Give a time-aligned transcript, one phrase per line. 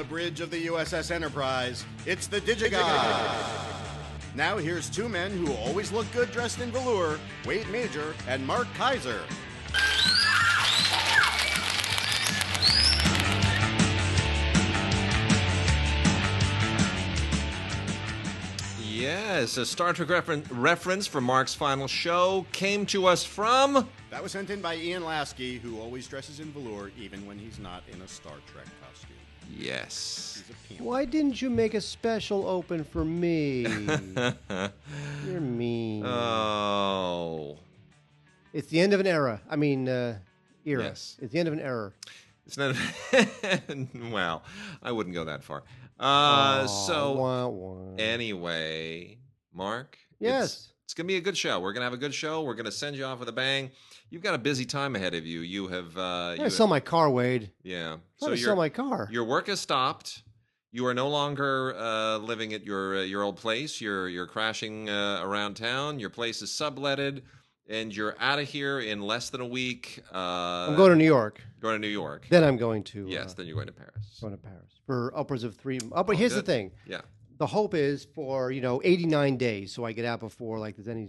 [0.00, 4.34] The bridge of the USS Enterprise, it's the DigiGods.
[4.34, 8.66] Now here's two men who always look good dressed in velour, Wade Major and Mark
[8.78, 9.20] Keizer.
[18.82, 23.86] Yes, a Star Trek referen- reference for Mark's final show came to us from.
[24.08, 27.58] That was sent in by Ian Lasky, who always dresses in velour even when he's
[27.58, 28.64] not in a Star Trek.
[29.56, 30.42] Yes.
[30.46, 30.84] He's a peon.
[30.84, 33.62] Why didn't you make a special open for me?
[35.26, 36.04] You're mean.
[36.04, 37.58] Oh.
[38.52, 39.40] it's the end of an era.
[39.48, 40.18] I mean, uh,
[40.64, 40.84] era.
[40.84, 41.16] Yes.
[41.20, 41.92] It's the end of an era.
[42.46, 42.74] It's not.
[44.12, 44.42] well,
[44.82, 45.62] I wouldn't go that far.
[45.98, 47.94] Uh, Aw, so, wah, wah.
[47.98, 49.18] anyway,
[49.52, 49.98] Mark.
[50.18, 50.44] Yes.
[50.44, 51.60] It's, it's going to be a good show.
[51.60, 52.42] We're going to have a good show.
[52.42, 53.70] We're going to send you off with a bang.
[54.10, 55.40] You've got a busy time ahead of you.
[55.40, 55.96] You have.
[55.96, 57.50] Uh, I you gotta sell my car, Wade.
[57.62, 57.94] yeah.
[57.94, 59.08] I So sell my car.
[59.10, 60.22] your work has stopped.
[60.72, 63.80] You are no longer uh, living at your uh, your old place.
[63.80, 65.98] You're you're crashing uh, around town.
[65.98, 67.22] Your place is subletted,
[67.68, 70.00] and you're out of here in less than a week.
[70.12, 71.40] Uh, I'm going to New York.
[71.60, 72.26] going to New York.
[72.30, 73.06] Then I'm going to.
[73.08, 74.18] yes, Uh, then you're going to Paris.
[74.20, 75.78] going to Paris for upwards of three.
[75.92, 76.72] Oh, but here's the thing.
[76.86, 77.00] Yeah.
[77.38, 80.88] The hope is for you know 89 days, so I get out before like there's
[80.88, 81.08] any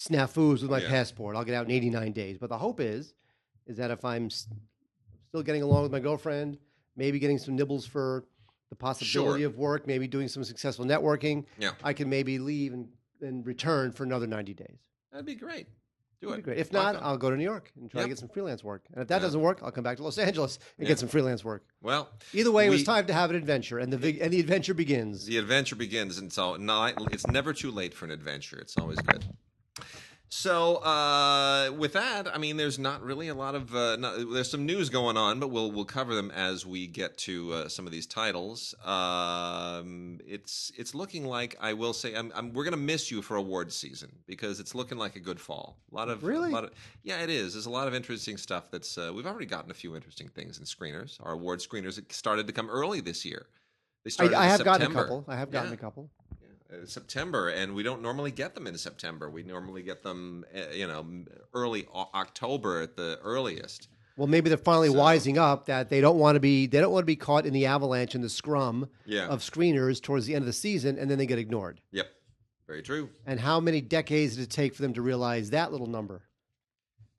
[0.00, 0.88] snafus with my Yeah.
[0.88, 1.36] passport.
[1.36, 2.38] I'll get out in 89 days.
[2.38, 3.12] But the hope is,
[3.66, 6.58] is that if I'm still getting along with my girlfriend,
[6.96, 8.24] maybe getting some nibbles for
[8.70, 9.48] the possibility Sure.
[9.50, 11.72] of work, maybe doing some successful networking, Yeah.
[11.84, 12.88] I can maybe leave and,
[13.20, 14.78] and return for another 90 days.
[15.12, 15.66] That'd be great.
[16.20, 16.42] Do That'd it.
[16.42, 16.58] be great.
[16.58, 17.02] If not, on.
[17.02, 18.04] I'll go to New York and try Yep.
[18.04, 18.84] to get some freelance work.
[18.92, 19.20] And if that Yeah.
[19.22, 20.88] doesn't work, I'll come back to Los Angeles and Yeah.
[20.88, 21.64] get some freelance work.
[21.82, 24.38] well, Either way, it was time to have an adventure, and the vig- and the
[24.40, 25.24] adventure begins.
[25.26, 26.54] the adventure begins, and so
[27.10, 28.58] it's never too late for an adventure.
[28.58, 29.24] It's always good.
[30.32, 34.48] So, uh, with that, I mean, there's not really a lot of uh, no, there's
[34.48, 37.84] some news going on, but we'll we'll cover them as we get to uh, some
[37.84, 38.72] of these titles.
[38.84, 43.36] Um, it's it's looking like I will say I'm, I'm, we're gonna miss you for
[43.36, 45.76] awards season because it's looking like a good fall.
[45.90, 46.52] A lot of Really?
[46.52, 46.70] lot of,
[47.02, 47.54] yeah, it is.
[47.54, 48.70] There's a lot of interesting stuff.
[48.70, 51.18] That's uh, we've already gotten a few interesting things in screeners.
[51.24, 53.46] Our award screeners started to come early this year.
[54.04, 55.24] They I, started I in have gotten a couple.
[55.26, 56.08] I have gotten Yeah a couple.
[56.84, 59.28] September, and we don't normally get them in September.
[59.30, 63.88] We normally get them, uh, you know, early October at the earliest.
[64.16, 66.92] Well, maybe they're finally So- wising up that they don't want to be they don't
[66.92, 69.28] want to be caught in the avalanche and the scrum Yeah.
[69.28, 71.80] of screeners towards the end of the season, and then they get ignored.
[71.92, 72.10] Yep.
[72.66, 73.10] Very true.
[73.26, 76.22] And how many decades did it take for them to realize that little number?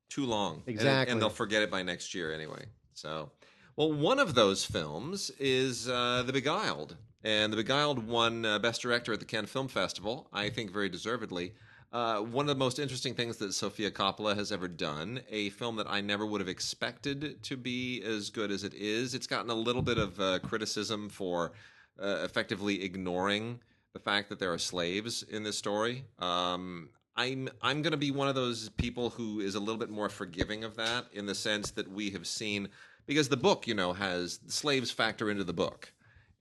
[0.09, 0.57] Too long.
[0.57, 1.11] And- Exactly.
[1.11, 2.65] And, they'll forget it by next year anyway.
[2.93, 3.31] So,
[3.75, 6.97] well, one of those films is uh, The Beguiled.
[7.23, 10.89] And The Beguiled won uh, Best Director at the Cannes Film Festival, I think very
[10.89, 11.53] deservedly.
[11.93, 15.75] Uh, one of the most interesting things that Sofia Coppola has ever done, a film
[15.75, 19.13] that I never would have expected to be as good as it is.
[19.13, 21.51] It's gotten a little bit of uh, criticism for
[22.01, 23.59] uh, effectively ignoring
[23.93, 26.05] the fact that there are slaves in this story.
[26.19, 29.89] Um, I'm I'm going to be one of those people who is a little bit
[29.89, 32.69] more forgiving of that in the sense that we have seen
[33.05, 35.91] because the book, you know, has slaves factor into the book.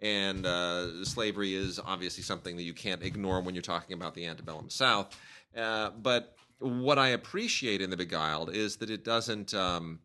[0.02, 4.26] And uh, slavery is obviously something that you can't ignore when you're talking about the
[4.26, 5.14] antebellum South.
[5.56, 9.52] Uh, but what I appreciate in The Beguiled is that it doesn't.
[9.54, 10.00] Um,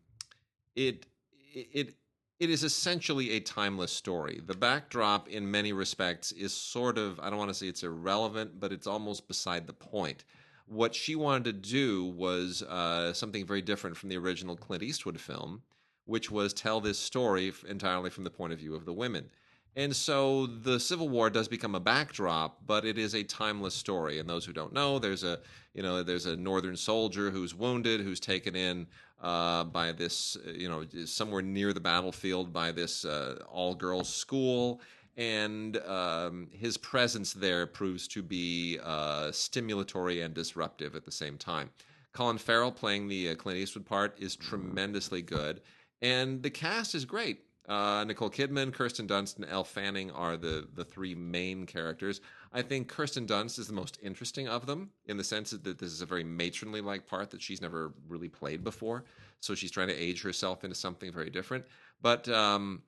[0.74, 1.06] it
[1.54, 1.94] it
[2.38, 4.40] it is essentially a timeless story.
[4.44, 8.60] The backdrop, in many respects, is sort of I don't want to say it's irrelevant,
[8.60, 10.24] but it's almost beside the point.
[10.66, 15.20] What she wanted to do was uh, something very different from the original Clint Eastwood
[15.20, 15.62] film,
[16.04, 19.30] which was tell this story entirely from the point of view of the women.
[19.76, 24.18] And so the Civil War does become a backdrop, but it is a timeless story.
[24.18, 25.38] And those who don't know, there's a
[25.74, 28.86] you know there's a Northern soldier who's wounded, who's taken in
[29.20, 34.08] uh, by this uh, you know somewhere near the battlefield by this uh, all girls
[34.08, 34.80] school,
[35.18, 41.36] and um, his presence there proves to be uh, stimulatory and disruptive at the same
[41.36, 41.68] time.
[42.14, 45.60] Colin Farrell playing the uh, Clint Eastwood part is tremendously good,
[46.00, 47.45] and the cast is great.
[47.68, 52.20] Uh, Nicole Kidman, Kirsten Dunst, and Elle Fanning are the the three main characters.
[52.52, 55.92] I think Kirsten Dunst is the most interesting of them in the sense that this
[55.92, 59.04] is a very matronly like part that she's never really played before.
[59.40, 61.64] So she's trying to age herself into something very different.
[62.00, 62.82] But um,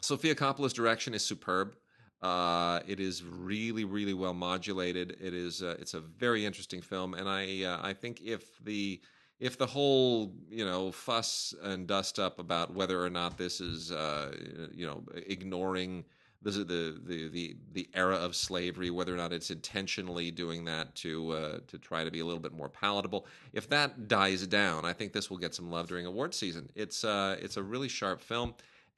[0.00, 1.74] Sofia Coppola's direction is superb.
[2.20, 5.16] Uh, it is really, really well modulated.
[5.20, 5.62] It is.
[5.62, 7.64] Uh, it's a very interesting film, and I.
[7.64, 9.00] Uh, I think if the
[9.40, 13.92] if the whole you know fuss and dust up about whether or not this is
[13.92, 14.32] uh,
[14.72, 16.04] you know ignoring
[16.44, 20.94] the, the the the the era of slavery, whether or not it's intentionally doing that
[20.96, 24.84] to uh, to try to be a little bit more palatable, if that dies down,
[24.84, 26.68] I think this will get some love during award season.
[26.74, 28.54] It's uh, it's a really sharp film.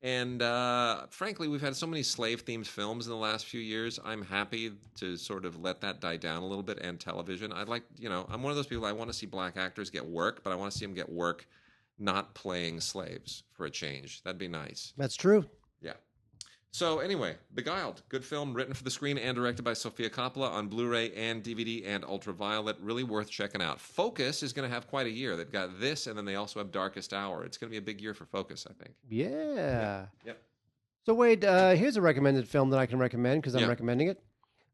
[0.06, 3.98] And uh, frankly, we've had so many slave themed films in the last few years.
[4.04, 7.52] I'm happy to sort of let that die down a little bit and television.
[7.52, 9.90] I'd like, you know, I'm one of those people, I want to see black actors
[9.90, 11.48] get work, but I want to see them get work
[11.98, 14.22] not playing slaves for a change.
[14.22, 14.92] That'd be nice.
[14.96, 15.44] That's true.
[16.76, 16.78] Yeah.
[16.78, 20.68] So anyway, Beguiled, good film written for the screen and directed by Sofia Coppola on
[20.68, 22.76] Blu-ray and DVD and Ultraviolet.
[22.80, 23.80] Really worth checking out.
[23.80, 25.36] Focus is going to have quite a year.
[25.36, 27.44] They've got this, and then they also have Darkest Hour.
[27.44, 28.94] It's going to be a big year for Focus, I think.
[29.08, 30.06] Yeah.
[30.24, 30.42] Yep.
[31.06, 33.68] So Wade, uh, here's a recommended film that I can recommend because I'm Yeah.
[33.68, 34.22] recommending it.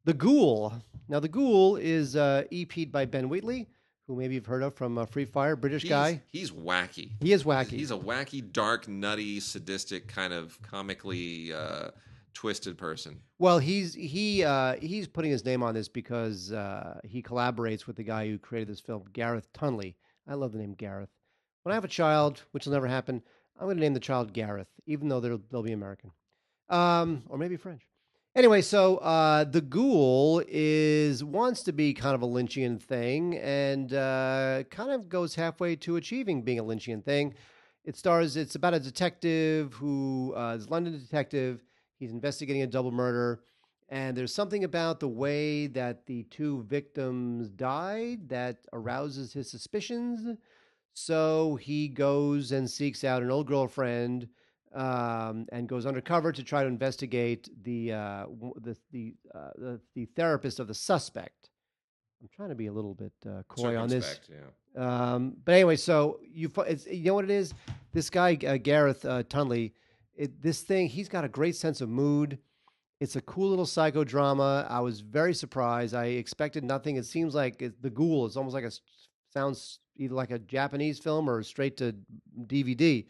[0.05, 0.73] The Ghoul.
[1.09, 3.69] Now, The Ghoul is uh, EP'd by Ben Wheatley,
[4.07, 6.23] who maybe you've heard of from uh, Free Fire, British He's, guy.
[6.31, 7.13] He's wacky.
[7.21, 7.71] He is wacky.
[7.71, 11.91] He's a wacky, dark, nutty, sadistic, kind of comically uh,
[12.35, 13.21] twisted person.
[13.39, 17.97] Well, he's he uh, he's putting his name on this because uh, he collaborates with
[17.97, 19.95] the guy who created this film, Gareth Tunley.
[20.27, 21.11] I love the name Gareth.
[21.63, 23.23] When I have a child, which will never happen,
[23.59, 26.11] I'm going to name the child Gareth, even though they'll they'll be American,
[26.69, 27.83] um, or maybe French.
[28.34, 33.93] Anyway, so uh, the Ghoul is wants to be kind of a Lynchian thing, and
[33.93, 37.34] uh, kind of goes halfway to achieving being a Lynchian thing.
[37.84, 38.38] It stars.
[38.38, 41.62] It's about a detective who uh, is a London detective.
[41.99, 43.43] He's investigating a double murder,
[43.90, 50.38] and there's something about the way that the two victims died that arouses his suspicions.
[50.94, 54.29] So he goes and seeks out an old girlfriend
[54.75, 58.27] um, and goes undercover to try to investigate the uh,
[58.61, 61.51] the the, uh, the the therapist of the suspect.
[62.23, 64.21] I'm trying to be a little bit uh, coy on this.
[64.31, 65.15] Yeah.
[65.15, 67.53] Um, but anyway, so you it's, you know what it is.
[67.93, 69.73] This guy uh, Gareth uh, Tunley,
[70.17, 72.39] it, this thing he's got a great sense of mood.
[73.01, 74.71] It's a cool little psychodrama.
[74.71, 75.93] I was very surprised.
[75.93, 76.97] I expected nothing.
[76.97, 78.71] It seems like it, the Ghoul is almost like a
[79.33, 81.95] sounds either like a Japanese film or straight to
[82.47, 83.07] DVD.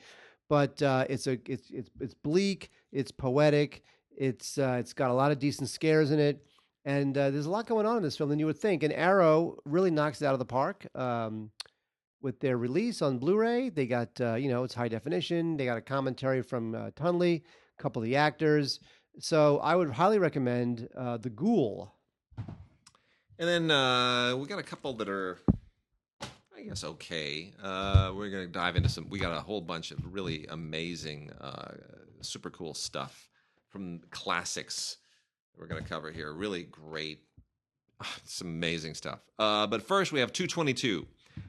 [0.52, 2.70] But uh, it's a it's it's it's bleak.
[2.92, 3.84] It's poetic.
[4.14, 6.44] It's uh, it's got a lot of decent scares in it.
[6.84, 8.82] And uh, there's a lot going on in this film than you would think.
[8.82, 11.50] And Arrow really knocks it out of the park um,
[12.20, 13.70] with their release on Blu-ray.
[13.70, 15.56] They got uh, you know it's high definition.
[15.56, 17.44] They got a commentary from uh, Tunley,
[17.78, 18.78] a couple of the actors.
[19.20, 21.94] So I would highly recommend uh, The Ghoul.
[23.38, 23.68] And then
[24.38, 25.38] we got a couple that are,
[26.62, 27.52] I guess, okay.
[27.60, 29.08] Uh, we're to dive into some.
[29.08, 31.72] We got a whole bunch of really amazing, uh,
[32.20, 33.28] super cool stuff
[33.68, 34.98] from classics
[35.58, 36.32] we're to cover here.
[36.32, 37.24] Really great,
[38.24, 39.18] some amazing stuff.
[39.40, 41.04] Uh, but first, we have 222.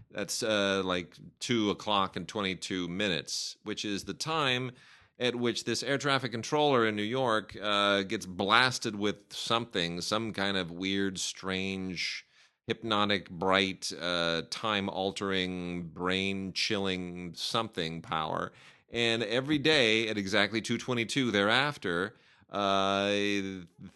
[0.10, 4.71] That's uh, like 2 o'clock and 22 minutes, which is the time
[5.19, 10.33] at which this air traffic controller in New York uh, gets blasted with something, some
[10.33, 12.25] kind of weird, strange,
[12.68, 18.51] hypnotic, bright, uh, time altering, brain chilling something power.
[18.92, 22.15] And every day at exactly 222 thereafter,
[22.51, 23.12] uh,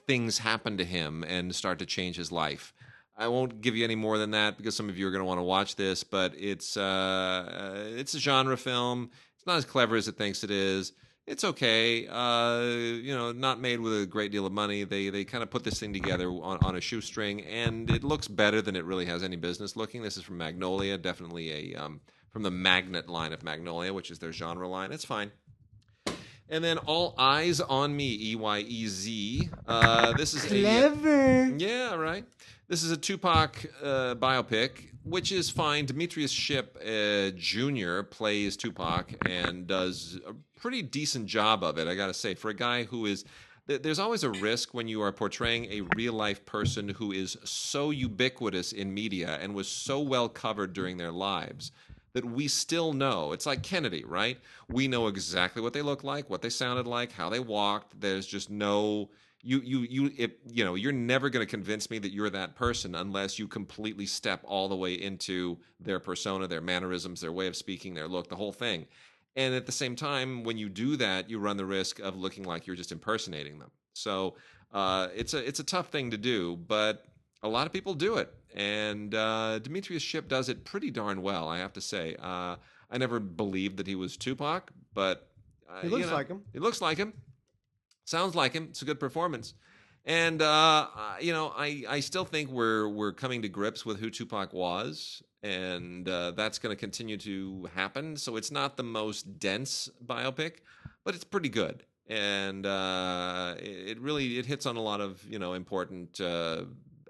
[0.08, 2.74] things happen to him and start to change his life.
[3.16, 5.26] I won't give you any more than that because some of you are going to
[5.26, 9.10] want to watch this, but it's uh, it's a genre film.
[9.36, 10.94] It's not as clever as it thinks it is.
[11.28, 12.08] It's okay.
[12.08, 14.86] Uh, you know, not made with a great deal of money.
[14.86, 18.30] They they kind of put this thing together on, on a shoestring, and it looks
[18.30, 20.02] better than it really has any business looking.
[20.02, 22.00] This is from Magnolia, definitely a um,
[22.32, 24.94] from the Magnet line of Magnolia, which is their genre line.
[24.94, 25.34] It's fine.
[26.50, 29.50] And then All Eyez on Me, E Y E Z.
[29.68, 31.48] Uh, this is a Clever.
[31.58, 32.24] yeah, right.
[32.70, 35.86] This is a Tupac uh, biopic, which is fine.
[35.86, 38.04] Demetrius Shipp uh, Jr.
[38.04, 41.88] plays Tupac and does a pretty decent job of it.
[41.88, 43.26] I got to say, for a guy who is.
[43.70, 47.90] There's always a risk when you are portraying a real life person who is so
[47.90, 51.74] ubiquitous in media and was so well covered during their lives
[52.14, 53.34] that we still know.
[53.34, 54.40] It's like Kennedy, right?
[54.70, 58.00] We know exactly what they look like, what they sounded like, how they walked.
[58.00, 59.10] There's just no
[59.44, 62.56] you you you it, you know you're never going to convince me that you're that
[62.56, 67.48] person unless you completely step all the way into their persona their mannerisms their way
[67.48, 68.88] of speaking their look the whole thing
[69.38, 72.44] and at the same time when you do that you run the risk of looking
[72.44, 74.36] like you're just impersonating them so
[74.74, 77.06] uh, it's a it's a tough thing to do but
[77.44, 81.48] a lot of people do it and uh, demetrius shipp does it pretty darn well
[81.48, 82.56] i have to say uh,
[82.92, 85.30] i never believed that he was tupac but
[85.70, 86.42] uh, He you looks know, like him.
[86.52, 87.14] he looks like him
[88.06, 88.68] sounds like him.
[88.70, 89.54] It's a good performance.
[90.08, 90.88] And uh,
[91.20, 95.22] you know, I, I still think we're we're coming to grips with who Tupac was,
[95.44, 98.16] and uh, that's going to continue to happen.
[98.18, 100.60] So it's not the most dense biopic,
[101.04, 105.40] but it's pretty good, and uh, it, really it hits on a lot of you
[105.40, 106.64] know important uh,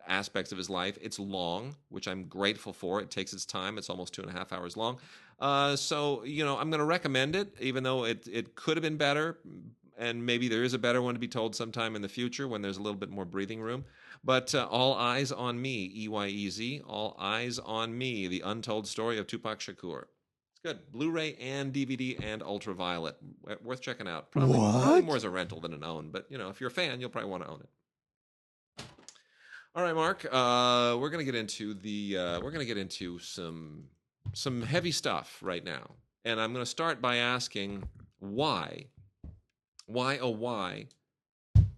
[0.08, 0.98] aspects of his life.
[1.00, 3.00] It's long, which I'm grateful for.
[3.02, 3.78] It takes its time.
[3.78, 4.98] It's almost two and a half hours long,
[5.40, 8.82] Uh, so you know, I'm going to recommend it, even though it it could have
[8.82, 9.38] been better,
[9.98, 12.62] and maybe there is a better one to be told sometime in the future when
[12.62, 13.86] there's a little bit more breathing room.
[14.24, 18.42] But uh, all eyes on me, E Y E Z, all eyes on me, the
[18.46, 20.04] untold story of Tupac Shakur.
[20.52, 23.16] It's good, Blu-ray and DVD and Ultraviolet,
[23.64, 24.32] worth checking out.
[24.32, 26.72] Probably, probably more as a rental than an own, but you know, if you're a
[26.72, 28.84] fan, you'll probably want to own it.
[29.76, 30.26] All right, Mark.
[30.26, 33.84] Uh, we're gonna get into the uh, we're gonna get into some
[34.34, 35.92] some heavy stuff right now,
[36.26, 37.88] and I'm gonna start by asking
[38.20, 38.88] why,
[39.88, 40.88] why oh why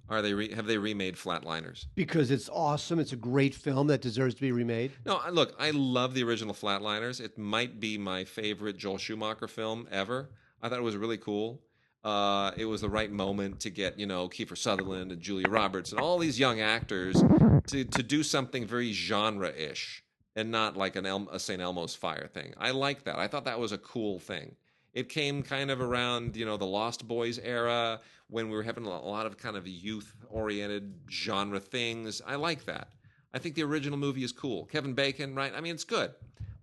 [0.09, 1.85] are they re- have they remade Flatliners?
[1.95, 2.99] Because it's awesome.
[2.99, 4.91] It's a great film that deserves to be remade.
[5.05, 7.21] No, look, I love the original Flatliners.
[7.21, 10.29] It might be my favorite Joel Schumacher film ever.
[10.61, 11.61] I thought it was really cool.
[12.03, 15.91] Uh, it was the right moment to get, you know, Kiefer Sutherland and Julia Roberts
[15.91, 17.21] and all these young actors
[17.67, 20.03] to, to do something very genre ish
[20.35, 21.61] and not like an El- a St.
[21.61, 22.53] Elmo's Fire thing.
[22.57, 23.19] I like that.
[23.19, 24.55] I thought that was a cool thing.
[24.93, 28.85] It came kind of around, you know, the Lost Boys era when we were having
[28.85, 32.21] a lot of kind of youth oriented genre things.
[32.25, 32.89] I like that.
[33.33, 34.65] I think the original movie is cool.
[34.65, 35.53] Kevin Bacon, right?
[35.55, 36.11] I mean, it's good.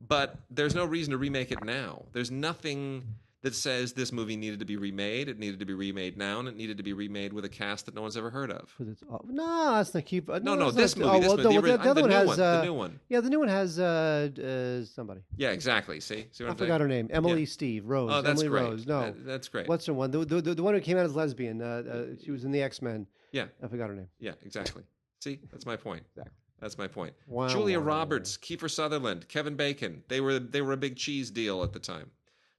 [0.08, 2.04] But there's no reason to remake it now.
[2.12, 3.04] There's nothing
[3.42, 5.28] that says this movie needed to be remade.
[5.28, 7.86] It needed to be remade now, and it needed to be remade with a cast
[7.86, 8.74] that no one's ever heard of.
[8.80, 10.28] It's aw- no, that's not keep.
[10.28, 11.10] Uh, No, no, that's this movie.
[11.10, 12.26] Oh, this well, movie, no, the, the, ori- the other the one new has.
[12.28, 12.40] one.
[12.40, 13.00] uh, the new one.
[13.08, 14.28] Yeah, the new one has uh,
[14.82, 15.20] uh, somebody.
[15.36, 16.00] Yeah, exactly.
[16.00, 16.80] See, see what I I'm forgot saying?
[16.80, 17.08] her name.
[17.12, 18.10] Emily Steve Rose.
[18.12, 18.62] Oh, that's Emily great.
[18.70, 18.86] Rose.
[18.86, 19.68] No, That- that's great.
[19.68, 20.10] what's her one?
[20.10, 21.60] The, the, the, the one who came out as lesbian.
[21.62, 23.06] Uh, uh, she was in the X Men.
[23.32, 23.46] Yeah.
[23.62, 24.08] I forgot her name.
[24.18, 24.82] Yeah, exactly.
[25.20, 26.04] See, that's my point.
[26.14, 26.32] Exactly.
[26.60, 27.12] That's my point.
[27.26, 27.78] Wow, Julia.
[27.80, 30.02] Roberts, Kiefer Sutherland, Kevin Bacon.
[30.08, 32.10] They were they were a big cheese deal at the time.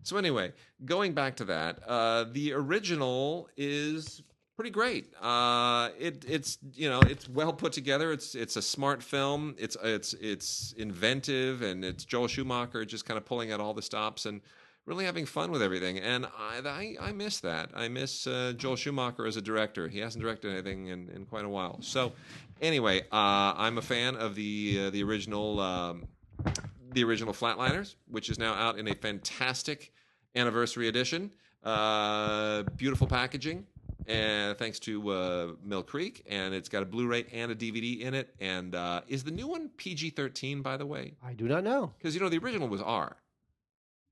[0.04, 0.54] So anyway,
[0.86, 4.22] going back to that, uh, the original is
[4.58, 5.14] pretty great.
[5.22, 8.12] Uh, it it's you know it's well put together.
[8.12, 9.56] It's it's a smart film.
[9.58, 13.82] It's it's it's inventive and it's Joel Schumacher just kind of pulling out all the
[13.82, 14.42] stops and
[14.86, 16.00] really having fun with everything.
[16.00, 17.70] And I I, I miss that.
[17.76, 19.88] I miss uh, Joel Schumacher as a director.
[19.88, 21.78] He hasn't directed anything in, in quite a while.
[21.82, 22.14] So
[22.60, 25.60] anyway, uh, I'm a fan of the uh, the original.
[25.60, 26.08] Um,
[26.94, 29.92] the original Flatliners, which is now out in a fantastic
[30.36, 31.32] anniversary edition.
[31.64, 33.66] Uh, beautiful packaging,
[34.06, 38.14] and thanks to uh, Mill Creek, and it's got a Blu-ray and a DVD in
[38.14, 38.34] it.
[38.40, 41.16] And uh, is the new one PG-13, by the way?
[41.26, 41.94] I do not know.
[41.98, 43.18] Because you know the original was R.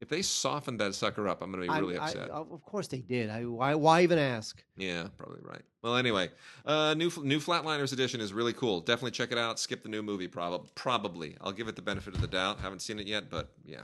[0.01, 2.29] If they softened that sucker up, I'm going to be really I- upset.
[2.29, 3.29] of course they did.
[3.29, 4.61] I, why, why even ask?
[4.75, 5.61] Yeah, probably right.
[5.81, 6.29] Well, anyway,
[6.65, 8.81] uh, new new Flatliners edition is really cool.
[8.81, 9.57] Definitely check it out.
[9.59, 11.37] Skip the new movie, prob- probably.
[11.41, 12.59] I'll give it the benefit of the doubt.
[12.59, 13.81] Haven't seen it yet, but yeah.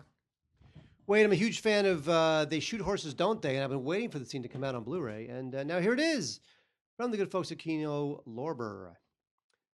[1.07, 3.55] Wait, I'm a huge fan of uh, They Shoot Horses, Don't They?
[3.55, 5.27] And I've been waiting for the scene to come out on Blu ray.
[5.27, 6.39] And uh, now here it is
[6.97, 8.93] from the good folks at Kino Lorber.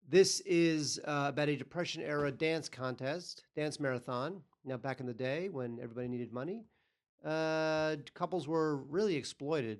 [0.07, 4.41] This is uh, about a Depression era dance contest, dance marathon.
[4.65, 6.63] Now, back in the day when everybody needed money,
[7.23, 9.79] uh, couples were really exploited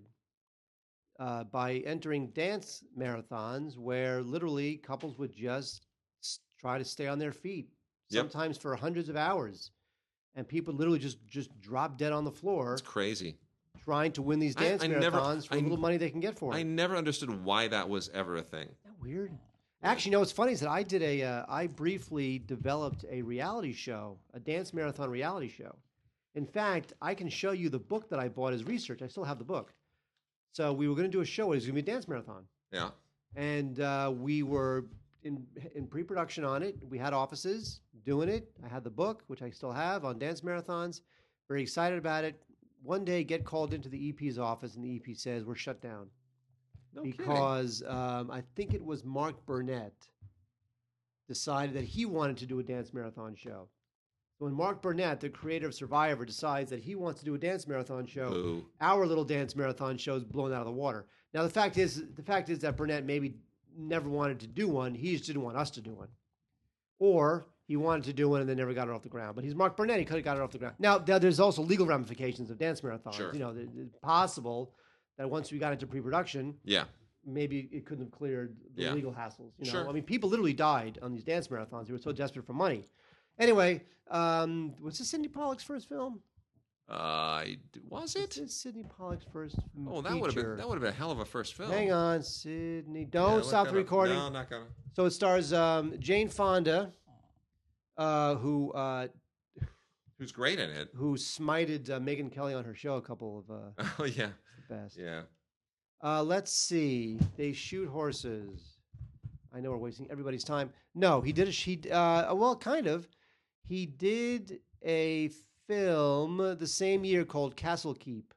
[1.20, 5.88] uh, by entering dance marathons where literally couples would just
[6.60, 7.70] try to stay on their feet,
[8.12, 8.22] Yep.
[8.32, 9.72] sometimes for hundreds of hours.
[10.36, 13.38] And people literally just just drop dead on the floor It's crazy.
[13.84, 16.20] trying to win these I- dance I never- marathons for I- little money they can
[16.20, 16.58] get for it.
[16.58, 18.68] I never understood why that was ever a thing.
[18.68, 19.32] Isn't that weird?
[19.84, 20.20] Actually, no.
[20.20, 21.22] What's funny is that I did a.
[21.24, 25.76] Uh, I briefly developed a reality show, a dance marathon reality show.
[26.34, 29.02] In fact, I can show you the book that I bought as research.
[29.02, 29.74] I still have the book.
[30.54, 31.52] So we were going to do a show.
[31.52, 32.90] It was going to be a dance marathon, Yeah.
[33.36, 34.86] and uh, we were
[35.24, 36.78] in in pre-production on it.
[36.90, 38.50] We had offices doing it.
[38.64, 41.02] I had the book, which I still have on dance marathons.
[41.48, 42.42] Very excited about it.
[42.82, 46.08] One day, get called into the EP's office, and the EP says we're shut down
[46.96, 49.94] No because um, I think it was Mark Burnett
[51.28, 53.68] decided that he wanted to do a dance marathon show.
[54.38, 57.68] When Mark Burnett, the creator of Survivor, decides that he wants to do a dance
[57.68, 58.66] marathon show, Boo.
[58.82, 61.06] our little dance marathon show is blown out of the water.
[61.34, 63.36] Now the fact is, the fact is that Burnett maybe
[63.78, 64.94] never wanted to do one.
[64.94, 66.10] He just didn't want us to do one,
[67.00, 69.36] or he wanted to do one and then never got it off the ground.
[69.36, 70.76] But he's Mark Burnett; he could have got it off the ground.
[70.80, 73.14] Now there's also legal ramifications of dance marathons.
[73.14, 73.34] Sure.
[73.34, 74.74] You know, it's possible
[75.18, 76.86] that once we got into pre-production, Yeah.
[77.26, 78.94] maybe it couldn't have cleared the Yeah.
[78.94, 79.52] legal hassles.
[79.58, 79.90] You know, Sure.
[79.90, 81.88] I mean, people literally died on these dance marathons.
[81.88, 82.90] They were so desperate for money.
[83.40, 86.22] Anyway, um, was this Sidney Pollack's first film?
[86.88, 87.44] Uh,
[87.90, 88.30] was it?
[88.32, 89.56] This is Sidney Pollack's first
[89.88, 91.72] Oh, that would have been that would have been a hell of a first film.
[91.72, 93.06] Hang on, Sydney.
[93.06, 94.14] Don't look stop the recording.
[94.16, 94.68] No, not gonna.
[94.94, 96.94] So it stars um, Jane Fonda,
[97.98, 99.08] uh, who uh,
[100.20, 100.90] Who's great in it?
[100.94, 103.50] who smited uh, Megyn Kelly on her show a couple of
[103.84, 104.30] uh, Oh yeah,
[104.68, 104.98] best.
[104.98, 105.24] yeah.
[106.04, 107.18] Uh, let's see.
[107.38, 108.78] They shoot horses.
[109.54, 110.70] I know we're wasting everybody's time.
[110.94, 111.80] No, he did a she.
[111.90, 113.08] Uh, well, kind of.
[113.68, 115.30] He did a
[115.68, 118.34] film the same year called Castle Keep.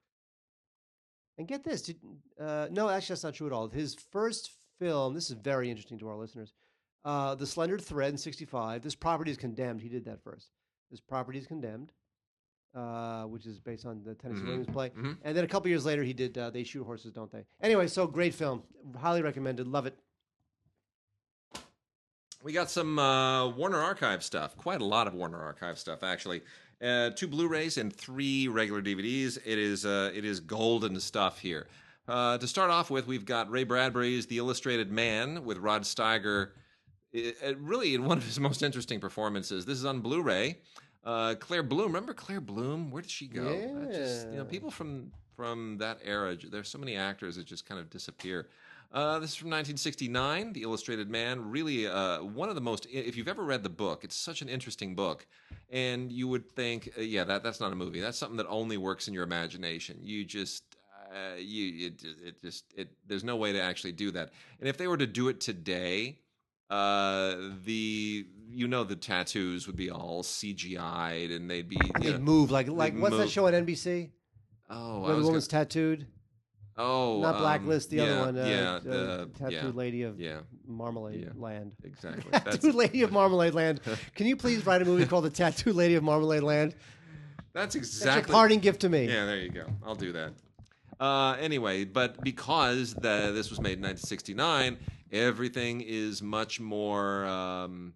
[1.37, 1.97] And get this, did,
[2.41, 3.69] uh, no, actually, that's not true at all.
[3.69, 6.53] His first film, this is very interesting to our listeners.
[7.05, 8.83] Uh, the Slender Thread in '65.
[8.83, 9.81] This property is condemned.
[9.81, 10.51] He did that first.
[10.91, 11.93] This property is condemned,
[12.75, 14.47] uh, which is based on the Tennessee Mhm.
[14.47, 14.91] Williams play.
[14.91, 15.17] Mhm.
[15.23, 17.45] And then a couple years later, he did uh, They Shoot Horses, Don't They?
[17.63, 18.63] Anyway, so great film.
[18.99, 19.67] Highly recommended.
[19.67, 19.99] Love it.
[22.43, 24.57] We got some uh, Warner Archive stuff.
[24.57, 26.43] Quite a lot of Warner Archive stuff, actually.
[26.81, 29.39] Uh, two Blu-rays and three regular DVDs.
[29.45, 31.67] It is uh, it is golden stuff here.
[32.07, 36.51] Uh, to start off with, we've got Ray Bradbury's The Illustrated Man with Rod Steiger.
[37.15, 39.67] i- really, in one of his most interesting performances.
[39.67, 40.59] This is on Blu-ray.
[41.09, 42.91] Uh, Claire Bloom, remember Claire Bloom?
[42.91, 43.49] Where did she go?
[43.83, 46.37] I just, you know, people from from that era.
[46.37, 48.49] There's so many actors that just kind of disappear.
[48.93, 51.51] Uh, this is from 1969, The Illustrated Man.
[51.51, 52.87] Really, uh, one of the most.
[52.91, 55.27] If you've ever read the book, it's such an interesting book,
[55.71, 58.01] and you would think, uh, yeah, that that's not a movie.
[58.01, 60.01] That's something that only works in your imagination.
[60.03, 60.63] You just,
[61.11, 62.91] uh, you it, it just it.
[63.07, 64.33] There's no way to actually do that.
[64.61, 66.19] And if they were to do it today,
[66.71, 72.19] uh, the you know the tattoos would be all CGI'd, and they'd be They'd know,
[72.19, 74.11] move like like what's that show on NBC
[74.71, 76.07] oh, where I the woman's gonna, tattooed?
[76.77, 78.39] oh, Not um, Blacklist, the yeah, other one.
[78.39, 80.39] Uh, yeah, uh, the tattooed yeah, lady of yeah.
[80.67, 81.31] Marmalade Yeah.
[81.35, 81.73] Land.
[81.85, 82.25] Exactly.
[82.31, 83.81] That's, Tattooed Lady of Marmalade Land.
[84.15, 86.75] Can you please write a movie called The Tattooed Lady of Marmalade Land?
[87.55, 88.31] that's That's exactly.
[88.31, 89.07] your parting gift to me.
[89.07, 89.67] Yeah, there you go.
[89.85, 90.33] I'll do that.
[91.01, 94.79] Uh, anyway, but because the, this was made in 1969,
[95.13, 97.95] everything is much more, um,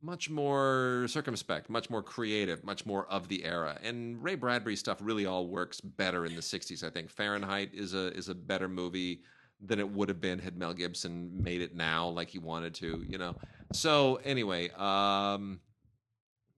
[0.00, 3.78] much more circumspect, much more creative, much more of the era.
[3.82, 6.84] And Ray Bradbury stuff really all works better in the 60s.
[6.84, 9.22] I think Fahrenheit is a is a better movie
[9.60, 13.04] than it would have been had Mel Gibson made it now like he wanted to.
[13.08, 13.36] You know.
[13.72, 14.70] So anyway.
[14.70, 15.60] Um,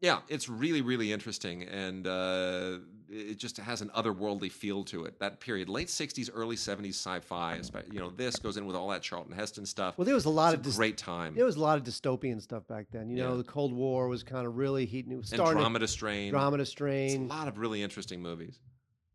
[0.00, 2.78] yeah, it's really, really interesting, and uh,
[3.10, 5.18] it just has an otherworldly feel to it.
[5.18, 7.60] That period, late '60s, early '70s sci-fi.
[7.92, 9.98] You know, this goes in with all that Charlton Heston stuff.
[9.98, 11.34] Well, there was a lot it's of a great time.
[11.34, 13.10] there was a lot of dystopian stuff back then.
[13.10, 15.12] You know, the Cold War was kind of really heating.
[15.12, 15.62] It was and starting.
[15.62, 16.32] Dramata Strain.
[16.32, 18.60] Dramata It's a lot of really interesting movies.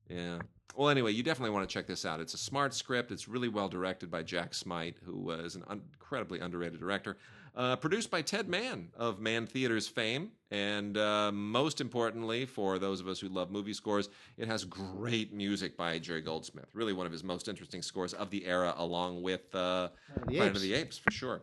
[0.10, 0.40] Yeah.
[0.76, 2.20] Well, anyway, you definitely want to check this out.
[2.20, 3.12] It's a smart script.
[3.12, 7.18] It's really well directed by Jack Smight, who uh, was an un- incredibly underrated director.
[7.56, 10.32] Uh, produced by Ted Mann of Mann Theaters fame.
[10.52, 15.32] And uh, most importantly, for those of us who love movie scores, it has great
[15.32, 16.68] music by Jerry Goldsmith.
[16.74, 20.28] Really one of his most interesting scores of the era, along with uh, Planet of
[20.28, 20.58] the Planet Apes.
[20.58, 21.42] of the Apes, for sure.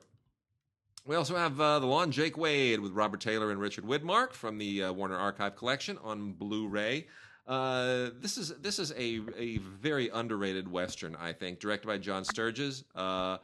[1.06, 4.32] We also have uh, The Law and Jake Wade with Robert Taylor and Richard Widmark
[4.34, 7.06] from the uh, Warner Archive Collection on Blu-ray.
[7.46, 12.24] Uh, this is this is a a very underrated western, I think, directed by John
[12.24, 12.84] Sturges.
[12.94, 13.38] Uh,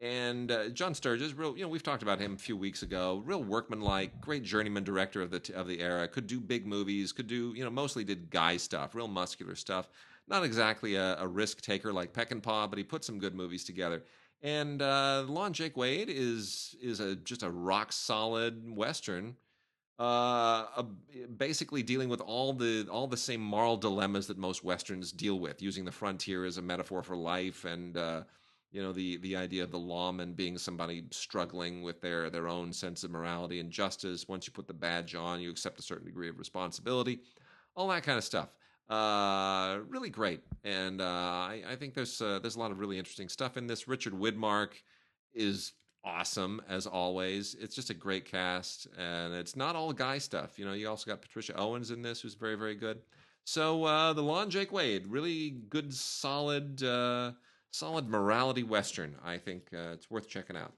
[0.00, 3.22] and uh, John Sturges, real you know, we've talked about him a few weeks ago.
[3.26, 6.06] Real workmanlike, great journeyman director of the t- of the era.
[6.06, 7.10] Could do big movies.
[7.12, 9.88] Could do you know mostly did guy stuff, real muscular stuff.
[10.28, 14.04] Not exactly a, a risk taker like Peckinpah, but he put some good movies together.
[14.42, 19.34] And uh, Law and Jake Wade is is a just a rock solid western,
[19.98, 20.86] uh, a,
[21.36, 25.60] basically dealing with all the all the same moral dilemmas that most westerns deal with,
[25.60, 28.22] using the frontier as a metaphor for life, and uh,
[28.70, 32.72] you know the the idea of the lawman being somebody struggling with their their own
[32.72, 34.28] sense of morality and justice.
[34.28, 37.20] Once you put the badge on, you accept a certain degree of responsibility,
[37.74, 38.48] all that kind of stuff.
[38.88, 42.98] Uh, really great, and uh, I, I think there's uh, there's a lot of really
[42.98, 43.86] interesting stuff in this.
[43.86, 44.70] Richard Widmark
[45.34, 45.72] is
[46.04, 47.54] awesome as always.
[47.60, 50.58] It's just a great cast, and it's not all guy stuff.
[50.58, 53.00] You know, you also got Patricia Owens in this, who's very very good.
[53.44, 57.32] So uh, the Law and Jake Wade, really good, solid, uh,
[57.70, 59.16] solid morality western.
[59.24, 60.72] I think uh, it's worth checking out.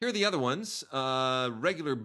[0.00, 0.82] Here are the other ones.
[0.90, 1.96] Uh, regular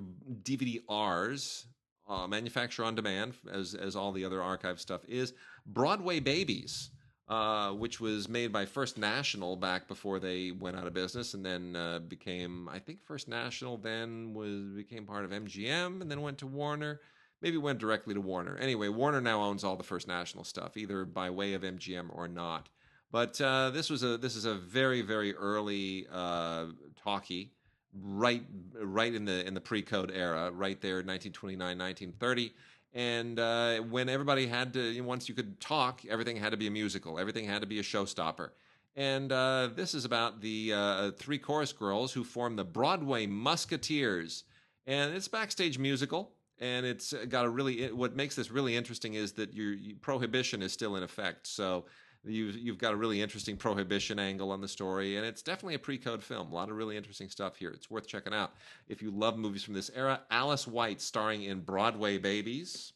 [0.43, 1.65] DVD R's,
[2.07, 5.33] uh, manufacture on demand, as as all the other archive stuff is.
[5.65, 6.91] Broadway Babies,
[7.27, 11.45] uh, which was made by First National back before they went out of business, and
[11.45, 16.21] then uh, became I think First National then was became part of MGM, and then
[16.21, 16.99] went to Warner.
[17.41, 18.57] Maybe went directly to Warner.
[18.57, 22.27] Anyway, Warner now owns all the First National stuff, either by way of MGM or
[22.27, 22.69] not.
[23.15, 26.65] But uh, this was a this is a very very early uh,
[27.01, 27.53] talkie
[27.97, 28.43] right
[28.77, 32.53] right in the in the pre-code era right there 1929 1930
[32.93, 36.69] and uh, when everybody had to once you could talk everything had to be a
[36.69, 37.17] musical.
[37.17, 38.49] Everything had to be a showstopper.
[38.97, 44.43] And uh, this is about the uh, three chorus girls who form the broadway musketeers.
[44.87, 46.33] And it's backstage musical.
[46.59, 50.73] And it's got a really what makes this really interesting is that your prohibition is
[50.73, 51.47] still in effect.
[51.47, 51.85] So
[52.25, 55.79] You've, you've got a really interesting prohibition angle on the story, and it's definitely a
[55.79, 56.51] pre code film.
[56.51, 57.69] A lot of really interesting stuff here.
[57.71, 58.53] It's worth checking out.
[58.87, 62.93] If you love movies from this era, Alice White starring in Broadway Babies.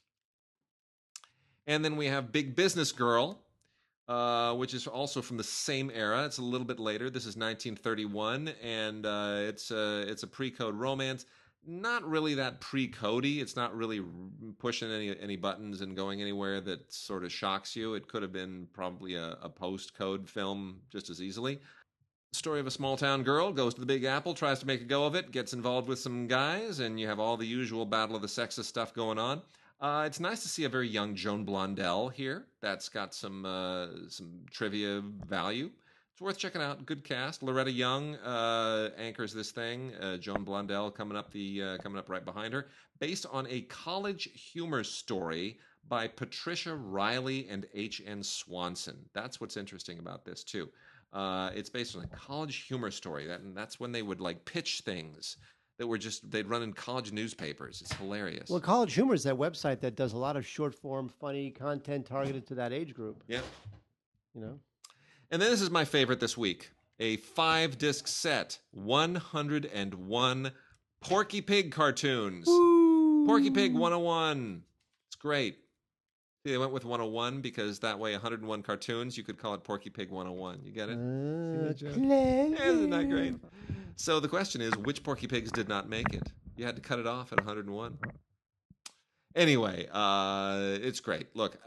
[1.68, 3.40] And then we have Big Business Girl,
[4.08, 6.26] uh, which is also from the same era.
[6.26, 7.12] It's a little bit later.
[7.12, 11.26] This is 1931, and uh, it's a it's a pre-code romance.
[11.72, 13.42] Not really that pre-cody.
[13.42, 14.02] It's not really
[14.58, 17.94] pushing any any buttons and going anywhere that sort of shocks you.
[17.94, 21.60] It could have been probably a, a post-code film just as easily.
[22.34, 24.86] Story of a small town girl goes to the Big Apple, tries to make a
[24.86, 28.16] go of it, gets involved with some guys, and you have all the usual battle
[28.16, 29.42] of the sexes stuff going on.
[29.80, 32.48] Uh, it's nice to see a very young Joan Blondell here.
[32.62, 35.70] That's got some uh, some trivia value.
[36.20, 36.86] It's worth checking out.
[36.86, 37.44] Good cast.
[37.44, 39.94] Loretta Young uh, anchors this thing.
[40.02, 42.68] Uh, Joan Blondell coming up the uh, coming up right behind her.
[43.00, 48.02] Based on a college humor story by Patricia Riley and H.
[48.06, 48.22] N.
[48.22, 48.98] Swanson.
[49.14, 50.68] That's what's interesting about this too.
[51.14, 53.26] Uh, it's based on a college humor story.
[53.26, 55.38] That and that's when they would like pitch things
[55.78, 57.80] that were just they'd run in college newspapers.
[57.80, 58.50] It's hilarious.
[58.50, 62.08] Well, College Humor is that website that does a lot of short form, funny content
[62.08, 63.24] targeted to that age group.
[63.30, 63.40] yeah.
[64.36, 64.60] You know,
[65.32, 70.52] And then this is my favorite this week a five disc set 101
[71.02, 72.46] Porky Pig cartoons.
[73.26, 74.64] Porky Pig 101.
[75.08, 75.60] It's great.
[76.46, 79.90] See, they went with 101 because that way 101 cartoons, you could call it Porky
[79.90, 80.62] Pig 101.
[80.64, 80.98] You get it?
[80.98, 82.64] Uh, clever.
[82.64, 83.36] Isn't that great?
[83.96, 86.32] So the question is, which Porky Pigs did not make it?
[86.58, 87.98] You had to cut it off at 101.
[89.36, 91.28] Anyway, uh, it's great.
[91.36, 91.58] Look,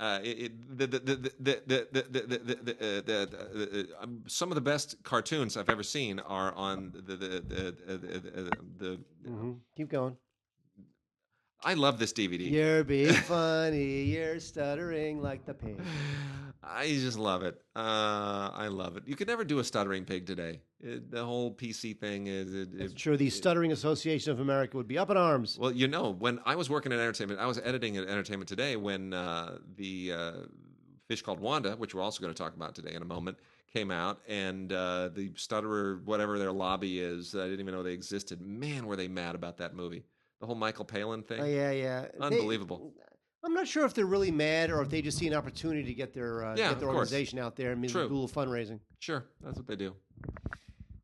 [4.27, 8.99] some of the best cartoons I've ever seen are on the the the the.
[9.77, 10.17] Keep going.
[11.65, 12.51] I love this DVD.
[12.51, 14.03] You're being funny.
[14.05, 15.81] You're stuttering like the pig.
[16.63, 17.61] I just love it.
[17.75, 19.05] Uh, I love it.
[19.07, 20.61] You could never do a stuttering pig today.
[20.81, 22.53] It, the whole PC thing is.
[22.55, 23.17] It, It's it- true.
[23.17, 25.59] The Stuttering Association of America would be up in arms.
[25.59, 28.77] Well, you know, when I was working at entertainment, I was editing at Entertainment Today
[28.77, 30.33] when uh, the uh,
[31.09, 33.39] Fish Called Wanda, which we're also going to talk about today in a moment,
[33.73, 37.93] came out, and uh, the Stutterer, whatever their lobby is, I didn't even know they
[37.93, 38.41] existed.
[38.41, 40.05] Man, were they mad about that movie?
[40.43, 41.41] The whole Michael Palin thing.
[41.41, 42.07] Oh, yeah, yeah.
[42.19, 42.93] They- Unbelievable.
[43.45, 45.95] I'm not sure if they're really mad or if they just see an opportunity to
[45.95, 47.09] get their uh, Yeah, get their of course.
[47.13, 48.09] organization out there and maybe True.
[48.09, 48.81] do a little fundraising.
[48.99, 49.95] Sure, that's what they do.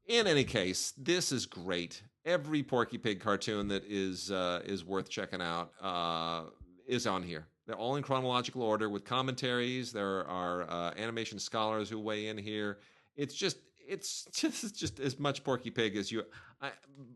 [0.07, 2.03] In any case, this is great.
[2.25, 6.45] Every Porky Pig cartoon that is uh, is worth checking out uh,
[6.89, 7.47] is on here.
[7.67, 9.93] They're all in chronological order with commentaries.
[9.93, 12.79] There are uh, animation scholars who weigh in here.
[13.17, 16.25] It's just it's just just as much Porky Pig as you.
[16.61, 16.71] I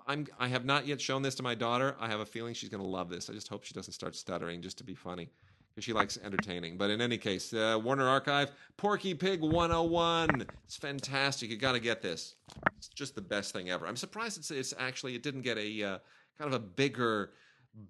[0.07, 1.97] I'm I have not yet shown this to my daughter.
[2.01, 3.29] I have a feeling she's going to love this.
[3.31, 5.31] I just hope she doesn't start stuttering just to be funny
[5.73, 6.77] because she likes entertaining.
[6.77, 10.47] But in any case, uh, Warner Archive, Porky Pig 101.
[10.65, 11.51] It's fantastic.
[11.51, 12.35] You got to get this.
[12.77, 13.87] It's just the best thing ever.
[13.87, 15.99] I'm surprised it's, it's actually it didn't get a uh,
[16.39, 17.31] kind of a bigger,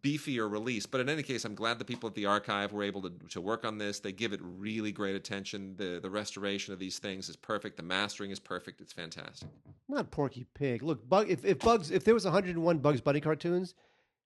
[0.02, 0.86] beefier release.
[0.86, 3.40] But in any case, I'm glad the people at the archive were able to, to
[3.40, 4.00] work on this.
[4.00, 5.74] They give it really great attention.
[5.76, 7.76] The the restoration of these things is perfect.
[7.76, 8.80] The mastering is perfect.
[8.80, 9.48] It's fantastic.
[9.88, 10.82] Not Porky Pig.
[10.82, 11.28] Look, Bug.
[11.28, 13.74] If, if Bugs, if there was 101 Bugs Bunny cartoons,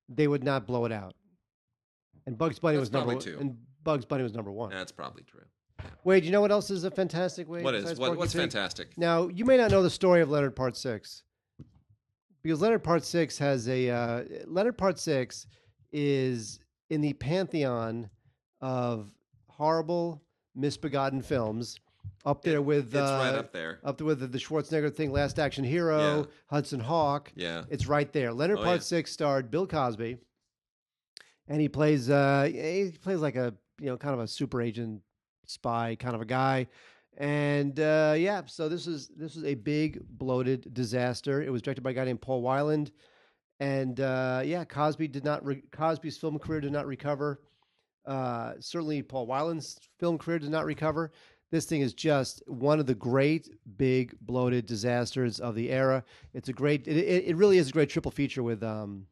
[0.08, 1.14] they would not blow it out.
[2.26, 3.38] And Bugs Bunny That's was number two.
[3.38, 4.70] And Bugs Bunny was number one.
[4.70, 5.44] That's probably true.
[6.04, 7.62] Wade, you know what else is a fantastic way?
[7.62, 8.96] What is what, what's fantastic?
[8.96, 11.22] Now, you may not know the story of Leonard Part Six,
[12.46, 15.46] because Leonard Part Six has a uh, Leonard Part Six
[15.92, 18.09] is in the pantheon
[18.61, 19.11] of
[19.48, 20.22] horrible,
[20.54, 21.78] misbegotten films,
[22.24, 23.80] up there with It's right uh, up there.
[23.85, 26.24] up there with the, the Schwarzenegger thing, Last Action Hero, Yeah.
[26.48, 27.32] Hudson Hawk.
[27.35, 27.64] Yeah.
[27.70, 28.32] It's right there.
[28.32, 28.82] Leonard Oh, Part yeah.
[28.82, 30.16] Six starred Bill Cosby,
[31.48, 35.02] and he plays uh he plays like a you know kind of a super agent
[35.46, 36.66] spy kind of a guy.
[37.16, 41.42] And uh, yeah, so this is this is a big bloated disaster.
[41.42, 42.90] It was directed by a guy named Paul Weiland,
[43.59, 47.40] and uh, yeah, Cosby did not re- Cosby's film career did not recover.
[48.05, 51.11] Uh, certainly, Paul Weiland's film career did not recover.
[51.50, 53.48] This thing is just one of the great
[53.79, 56.05] big bloated disasters of the era.
[56.35, 56.87] It's a great.
[56.87, 59.07] It, it, it really is a great triple feature with um,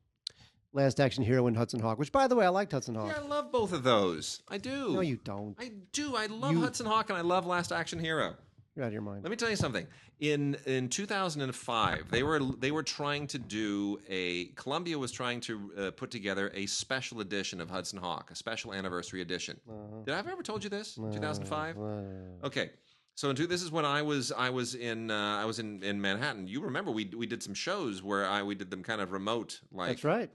[0.74, 1.98] Last Action Hero and Hudson Hawk.
[1.98, 3.06] Which, by the way, I liked Hudson Hawk.
[3.08, 4.42] Yeah, I love both of those.
[4.48, 4.92] I do.
[4.92, 5.54] No, you don't.
[5.58, 6.16] I do.
[6.16, 8.34] I love You- Hudson Hawk and I love Last Action Hero.
[8.74, 9.22] You're out of your mind.
[9.22, 9.86] Let me tell you something.
[10.18, 15.72] In in 2005, they were they were trying to do a Columbia was trying to
[15.78, 19.60] uh, put together a special edition of Hudson Hawk, a special anniversary edition.
[20.04, 20.94] Did I have ever told you this?
[20.96, 21.76] 2005.
[22.42, 22.70] Okay.
[23.16, 26.00] So into, this is when I was I was in uh, I was in, in
[26.00, 26.48] Manhattan.
[26.48, 29.60] You remember we we did some shows where I we did them kind of remote
[29.70, 30.30] like That's right.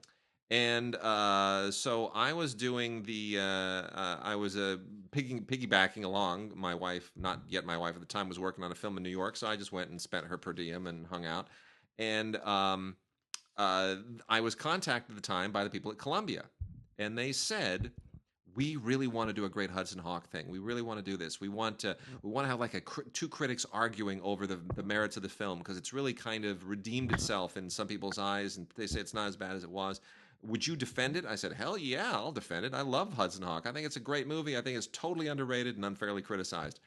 [0.51, 4.77] And uh, so I was doing the uh, uh, I was uh,
[5.11, 6.51] piggy, piggybacking along.
[6.55, 9.03] My wife, not yet my wife at the time, was working on a film in
[9.03, 11.47] New York, so I just went and spent her per diem and hung out.
[11.99, 12.95] And um,
[13.57, 16.45] uh, I was contacted at the time by the people at Columbia,
[16.97, 17.91] and they said
[18.55, 20.47] we really want to do a great Hudson Hawk thing.
[20.49, 21.39] We really want to do this.
[21.39, 22.81] We want to we want to have like a
[23.13, 26.67] two critics arguing over the, the merits of the film because it's really kind of
[26.67, 29.69] redeemed itself in some people's eyes, and they say it's not as bad as it
[29.69, 30.01] was.
[30.43, 31.25] Would you defend it?
[31.25, 32.73] I said, hell yeah, I'll defend it.
[32.73, 33.67] I love Hudson Hawk.
[33.67, 34.57] I think it's a great movie.
[34.57, 36.79] I think it's totally underrated and unfairly criticized.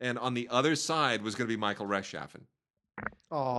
[0.00, 2.42] And on the other side was going to be Michael Rechtschaffen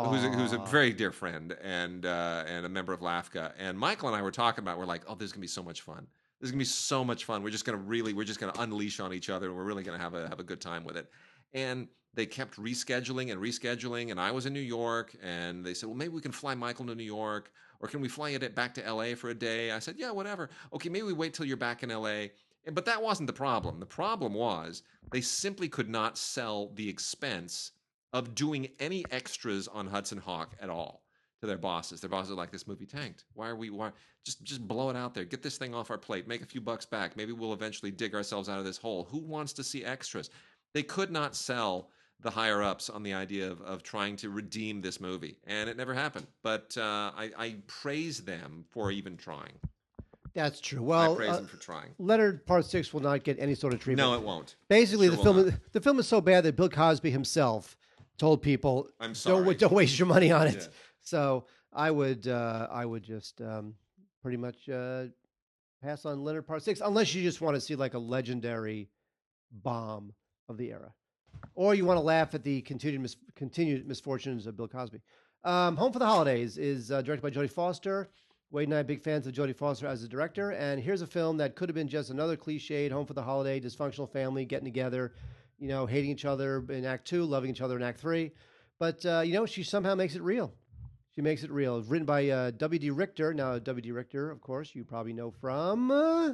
[0.09, 3.53] who's a, who's a very dear friend and uh, and a member of LAFCA.
[3.57, 5.63] And Michael and I were talking about, we're like, oh, this is gonna be so
[5.63, 6.07] much fun.
[6.39, 7.43] This is gonna be so much fun.
[7.43, 9.99] We're just gonna really, we're just gonna unleash on each other, and we're really gonna
[9.99, 11.09] have a have a good time with it.
[11.53, 15.87] And they kept rescheduling and rescheduling, and I was in New York, and they said,
[15.87, 18.73] well, maybe we can fly Michael to New York, or can we fly it back
[18.75, 19.71] to LA for a day?
[19.71, 20.49] I said, yeah, whatever.
[20.73, 22.27] Okay, maybe we wait till you're back in LA.
[22.71, 23.79] But that wasn't the problem.
[23.79, 27.71] The problem was they simply could not sell the expense
[28.13, 31.03] of doing any extras on Hudson Hawk at all
[31.39, 32.01] to their bosses.
[32.01, 33.25] Their bosses are like, "This movie tanked.
[33.33, 33.71] Why are we?
[33.71, 33.91] Why
[34.23, 35.25] just just blow it out there?
[35.25, 36.27] Get this thing off our plate.
[36.27, 37.17] Make a few bucks back.
[37.17, 39.05] Maybe we'll eventually dig ourselves out of this hole.
[39.05, 40.29] Who wants to see extras?"
[40.73, 41.89] They could not sell
[42.21, 45.77] the higher ups on the idea of, of trying to redeem this movie, and it
[45.77, 46.27] never happened.
[46.43, 49.53] But uh, I, I praise them for even trying.
[50.33, 50.81] That's true.
[50.81, 51.89] Well, I praise uh, them for trying.
[51.99, 54.09] Leonard Part Six will not get any sort of treatment.
[54.09, 54.55] No, it won't.
[54.69, 55.53] Basically, Sure the film not.
[55.73, 57.77] the film is so bad that Bill Cosby himself
[58.17, 60.67] told people, I'm sorry, "Don't don't waste your money on it." Yeah.
[61.01, 63.75] So I would uh, I would just um,
[64.21, 65.05] pretty much uh,
[65.83, 68.89] pass on Leonard Part Six, unless you just want to see like a legendary
[69.51, 70.13] bomb
[70.47, 70.93] of the era,
[71.55, 75.01] or you want to laugh at the continued mis- continued misfortunes of Bill Cosby.
[75.43, 78.09] Um, Home for the Holidays is uh, directed by Jodie Foster.
[78.51, 81.07] Wade and I are big fans of Jodie Foster as a director, and here's a
[81.07, 84.65] film that could have been just another cliched home for the holiday, dysfunctional family getting
[84.65, 85.13] together,
[85.57, 88.31] you know, hating each other in Act Two, loving each other in Act Three.
[88.77, 90.53] But uh, you know, she somehow makes it real.
[91.15, 91.81] She makes it real.
[91.81, 92.89] Written by uh, W.D.
[92.89, 93.33] Richter.
[93.33, 93.91] Now, W.D.
[93.91, 96.33] Richter, of course, you probably know from uh,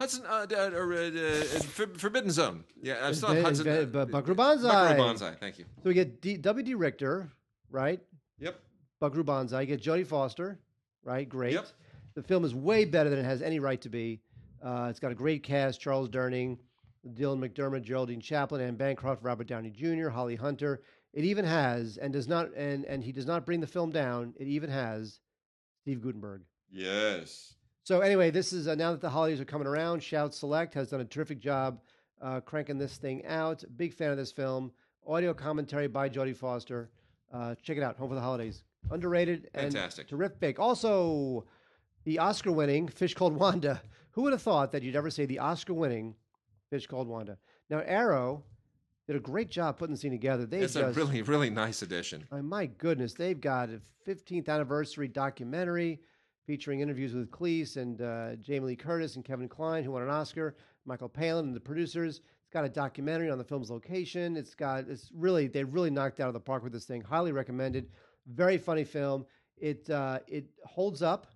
[0.00, 1.44] Hudson, uh, uh, uh, uh,
[1.96, 2.64] Forbidden Zone.
[2.82, 3.68] Yeah, I'm still Hudson.
[3.68, 4.68] uh, Bu- Buckaroo Banzai.
[4.68, 5.34] Buckaroo Banzai.
[5.38, 5.64] Thank you.
[5.82, 6.74] So we get D- W.D.
[6.74, 7.30] Richter,
[7.70, 8.00] right?
[8.40, 8.60] Yep.
[9.00, 9.62] Buckaroo Banzai.
[9.62, 10.58] You get Jodie Foster,
[11.04, 11.28] right?
[11.28, 11.52] Great.
[11.54, 11.68] Yep.
[12.16, 14.20] The film is way better than it has any right to be.
[14.62, 16.58] Uh, it's got a great cast: Charles Durning,
[17.14, 20.82] Dylan McDermott, Geraldine Chaplin, Anne Bancroft, Robert Downey Jr., Holly Hunter.
[21.12, 24.34] It even has, and does not, and and he does not bring the film down.
[24.38, 25.20] It even has
[25.82, 26.42] Steve Guttenberg.
[26.72, 27.53] Yes.
[27.84, 30.02] So anyway, this is uh, now that the holidays are coming around.
[30.02, 31.80] Shout Select has done a terrific job
[32.22, 33.62] uh, cranking this thing out.
[33.76, 34.72] Big fan of this film.
[35.06, 36.88] Audio commentary by Jodie Foster.
[37.30, 37.98] Uh, check it out.
[37.98, 38.62] Home for the Holidays.
[38.90, 40.08] Underrated and Fantastic.
[40.08, 40.58] terrific.
[40.58, 41.44] Also,
[42.04, 43.82] the Oscar-winning Fish Called Wanda.
[44.12, 46.14] Who would have thought that you'd ever say the Oscar-winning
[46.70, 47.36] Fish Called Wanda?
[47.68, 48.44] Now, Arrow
[49.06, 50.46] did a great job putting the scene together.
[50.46, 52.26] They It's a really, really nice addition.
[52.30, 56.00] My goodness, they've got a 15th anniversary documentary
[56.46, 60.10] featuring interviews with Cleese and uh, Jamie Lee Curtis and Kevin Kline, who won an
[60.10, 62.18] Oscar, Michael Palin and the producers.
[62.18, 64.36] It's got a documentary on the film's location.
[64.36, 67.02] It's got it's really they really knocked out of the park with this thing.
[67.02, 67.88] Highly recommended.
[68.26, 69.26] Very funny film.
[69.56, 71.28] It uh, it holds up.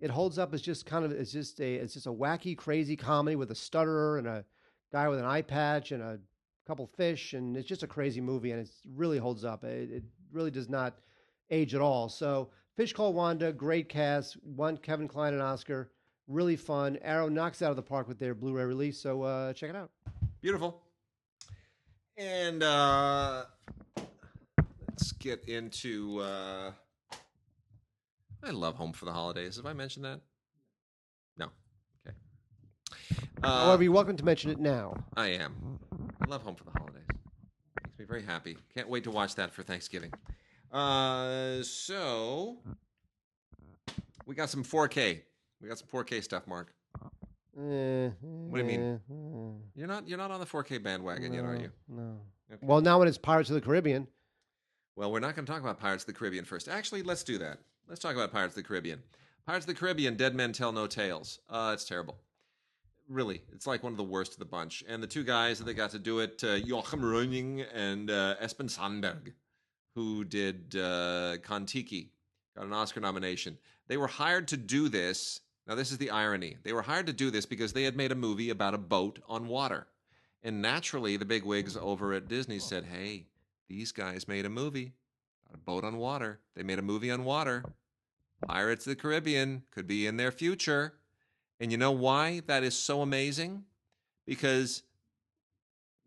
[0.00, 2.96] It holds up as just kind of it's just a it's just a wacky, crazy
[2.96, 4.44] comedy with a stutterer and a
[4.92, 6.18] guy with an eye patch and a
[6.66, 9.64] couple fish, and it's just a crazy movie, and it really holds up.
[9.64, 10.98] It, it really does not
[11.50, 12.08] age at all.
[12.08, 15.90] So, Fish Called Wanda, great cast, won Kevin Kline an Oscar,
[16.28, 16.96] really fun.
[17.02, 19.90] Arrow knocks out of the park with their Blu-ray release, so uh, check it out.
[20.40, 20.80] Beautiful.
[22.16, 23.46] And uh,
[24.86, 26.20] let's get into.
[26.20, 26.70] Uh,
[28.44, 29.56] I love Home for the Holidays.
[29.56, 30.20] Have I mentioned that?
[31.36, 31.48] No.
[32.06, 32.16] Okay.
[33.42, 34.94] Uh, However, you're welcome to mention it now.
[35.16, 35.80] I am.
[36.24, 37.02] I love Home for the Holidays.
[37.82, 38.56] Makes me very happy.
[38.72, 40.12] Can't wait to watch that for Thanksgiving.
[40.72, 42.58] Uh, so
[44.26, 45.20] we got some 4K.
[45.60, 46.72] We got some 4K stuff, Mark.
[47.52, 49.00] what do you mean?
[49.74, 51.70] You're not you're not on the 4K bandwagon yet, are you?
[51.88, 52.20] No.
[52.52, 52.60] Okay.
[52.66, 54.06] Well, now when it's Pirates of the Caribbean,
[54.96, 56.68] Well, we're not going to talk about Pirates of the Caribbean first.
[56.68, 57.58] Actually, let's do that.
[57.88, 59.02] Let's talk about Pirates of the Caribbean.
[59.46, 61.40] Pirates of the Caribbean, Dead Men Tell No Tales.
[61.48, 62.16] Uh, it's terrible.
[63.08, 64.84] Really, it's like one of the worst of the bunch.
[64.86, 68.36] And the two guys that they got to do it, uh, Joachim Rønning and uh,
[68.42, 69.32] Espen Sandberg,
[69.94, 72.12] who did uh, Kon-Tiki,
[72.56, 73.58] got an Oscar nomination.
[73.88, 75.40] They were hired to do this.
[75.66, 76.56] Now, this is the irony.
[76.62, 79.18] They were hired to do this because they had made a movie about a boat
[79.28, 79.86] on water.
[80.42, 83.26] And naturally, the big wigs over at Disney said, hey,
[83.68, 84.92] these guys made a movie
[85.46, 86.40] about a boat on water.
[86.54, 87.64] They made a movie on water.
[88.46, 90.94] Pirates of the Caribbean could be in their future.
[91.60, 93.64] And you know why that is so amazing?
[94.26, 94.84] Because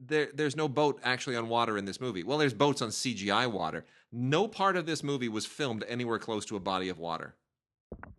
[0.06, 2.24] there, there's no boat actually on water in this movie.
[2.24, 3.86] Well, there's boats on CGI water.
[4.12, 7.36] No part of this movie was filmed anywhere close to a body of water.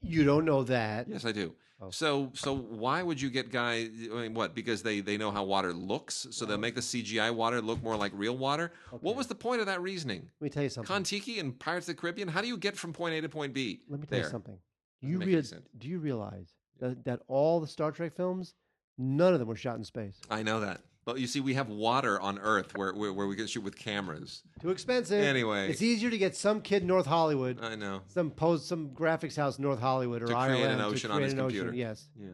[0.00, 1.08] you don't know that.
[1.08, 1.54] Yes, I do.
[1.80, 1.90] Oh.
[1.90, 3.90] So so why would you get guys?
[4.12, 4.54] I mean, what?
[4.54, 7.96] Because they they know how water looks, so they'll make the CGI water look more
[7.96, 8.72] like real water.
[9.00, 10.30] What was the point of that reasoning?
[10.38, 10.86] Let me tell you something.
[10.86, 12.28] Kon-Tiki and Pirates of the Caribbean.
[12.28, 13.80] How do you get from point A to point B?
[13.88, 14.26] Let me tell there.
[14.26, 14.58] you something.
[15.00, 15.42] You rea-
[15.78, 18.54] do you realize that, that all the Star Trek films,
[18.96, 20.20] none of them were shot in space?
[20.30, 23.36] I know that, but you see, we have water on Earth where where, where we
[23.36, 24.42] can shoot with cameras.
[24.60, 25.22] Too expensive.
[25.22, 25.68] Anyway.
[25.68, 28.02] it's easier to get some kid in North Hollywood, I know.
[28.08, 31.14] some post, some graphics house in North Hollywood or To create an Ireland ocean to
[31.14, 31.58] on create his an ocean.
[31.58, 31.76] computer.
[31.76, 32.08] Yes.
[32.18, 32.28] Yeah.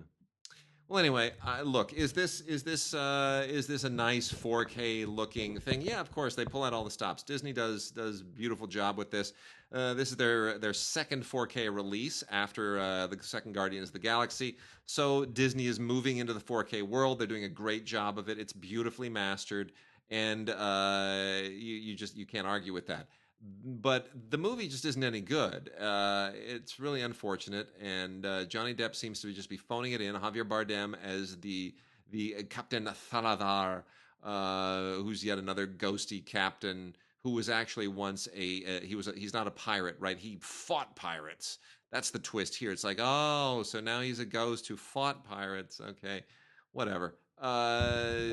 [0.90, 1.32] Well, anyway,
[1.64, 5.82] look, is this is this uh, is this a nice 4K looking thing?
[5.82, 6.34] Yeah, of course.
[6.34, 7.22] They pull out all the stops.
[7.22, 9.34] Disney does does beautiful job with this.
[9.70, 13.98] Uh, this is their their second 4K release after uh, the second Guardians of the
[13.98, 14.56] Galaxy.
[14.86, 17.18] So Disney is moving into the 4K world.
[17.18, 18.38] They're doing a great job of it.
[18.38, 19.72] It's beautifully mastered,
[20.08, 23.08] and uh, you you just you can't argue with that
[23.40, 25.70] but the movie just isn't any good.
[25.78, 30.14] Uh, it's really unfortunate, and uh, Johnny Depp seems to just be phoning it in.
[30.14, 31.74] Javier Bardem as the
[32.10, 33.84] the uh, Captain Salazar,
[34.24, 39.12] uh, who's yet another ghosty captain who was actually once a uh, he was a,
[39.12, 40.18] he's not a pirate, right?
[40.18, 41.58] He fought pirates.
[41.92, 42.72] That's the twist here.
[42.72, 45.80] It's like oh, so now he's a ghost who fought pirates.
[45.80, 46.24] Okay,
[46.72, 47.16] whatever.
[47.40, 48.32] Uh,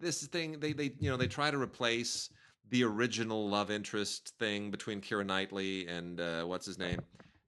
[0.00, 2.30] this thing they they you know they try to replace
[2.70, 7.00] the original love interest thing between Keira Knightley and uh, what's his name.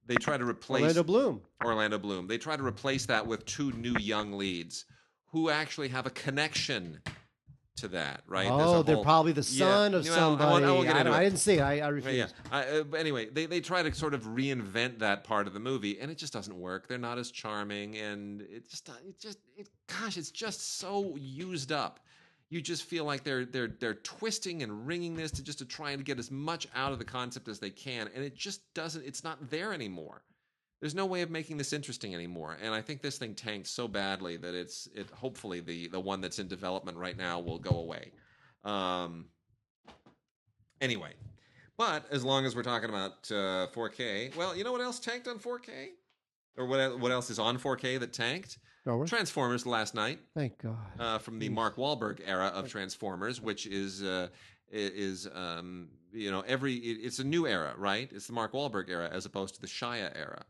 [0.05, 1.41] They try to replace Orlando Bloom.
[1.63, 2.27] Orlando Bloom.
[2.27, 4.85] They try to replace that with two new young leads
[5.31, 6.99] who actually have a connection
[7.75, 8.47] to that, right?
[8.49, 10.93] Oh, they're whole- probably the Yeah, son of well, I won't- I somebody.
[10.93, 11.61] won't I, I didn't see it.
[11.61, 12.15] I, I refuse.
[12.15, 12.27] yeah.
[12.51, 15.59] I, uh, but anyway, they, they try to sort of reinvent that part of the
[15.61, 16.87] movie, and it just doesn't work.
[16.87, 21.71] They're not as charming, and it just it just it gosh, it's just so used
[21.71, 21.99] up.
[22.49, 25.91] You just feel like they're they're they're twisting and wringing this to just to try
[25.91, 29.05] and get as much out of the concept as they can, and it just doesn't.
[29.05, 30.23] It's not there anymore.
[30.79, 33.87] There's no way of making this interesting anymore, and I think this thing tanked so
[33.87, 35.09] badly that it's it.
[35.11, 38.11] Hopefully, the the one that's in development right now will go away.
[38.63, 39.25] Um,
[40.81, 41.13] anyway,
[41.77, 45.27] but as long as we're talking about uh, 4K, well, you know what else tanked
[45.27, 45.89] on 4K,
[46.57, 48.57] or what what else is on 4K that tanked?
[49.05, 50.77] Transformers Last Knight Thank God.
[50.99, 54.27] uh, from the Mark Wahlberg era of Transformers, which is uh,
[54.71, 58.09] is um, you know every it- it's a new era, right?
[58.11, 60.43] It's the Mark Wahlberg era as opposed to the Shia era.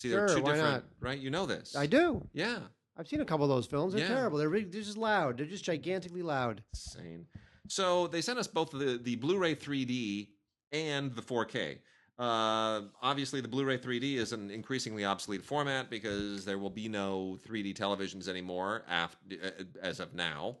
[0.00, 1.18] See, they're Sure, two why different, right?
[1.18, 1.74] You know this.
[1.74, 2.26] I do.
[2.32, 2.58] Yeah,
[2.96, 3.92] I've seen a couple of those films.
[3.94, 4.14] They're Yeah.
[4.14, 4.38] terrible.
[4.38, 5.38] They're, really, they're just loud.
[5.38, 6.62] They're just gigantically loud.
[6.72, 7.26] insane.
[7.68, 10.28] So they sent us both the the Blu-ray 3D
[10.72, 11.78] and the 4K.
[12.18, 17.38] Uh, obviously, the Blu-ray 3D is an increasingly obsolete format because there will be no
[17.48, 19.18] 3D televisions anymore after,
[19.80, 20.56] as of now.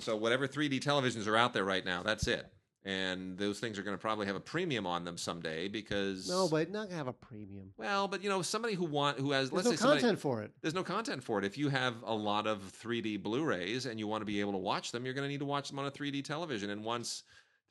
[0.00, 2.50] So whatever 3D televisions are out there right now, that's it.
[2.86, 6.48] And those things are going to probably have a premium on them someday because No,
[6.48, 7.72] but not gonna have a premium.
[7.78, 10.20] well, but you know, somebody who want who has There's let's no say somebody, content
[10.20, 10.50] for it.
[10.60, 11.46] there's no content for it.
[11.46, 14.58] If you have a lot of 3D Blu-rays and you want to be able to
[14.58, 16.68] watch them, you're going to need to watch them on a 3D television.
[16.70, 17.22] And once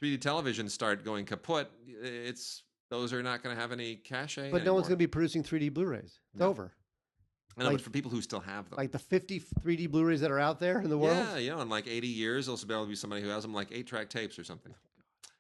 [0.02, 4.52] 3D televisions start going kaput, it's those are not going to have any cachet.
[4.52, 6.20] But no one's gonna be producing 3D Blu-rays.
[6.34, 6.50] It's No.
[6.50, 6.72] over.
[7.58, 8.78] I know, but like- for people who still have them.
[8.78, 11.18] Like the 50 3D Blu-rays that are out there in the world.
[11.18, 13.42] Yeah, you know, in like 80 years, there'll be able to be somebody who has
[13.42, 14.76] them like eight track tapes or something.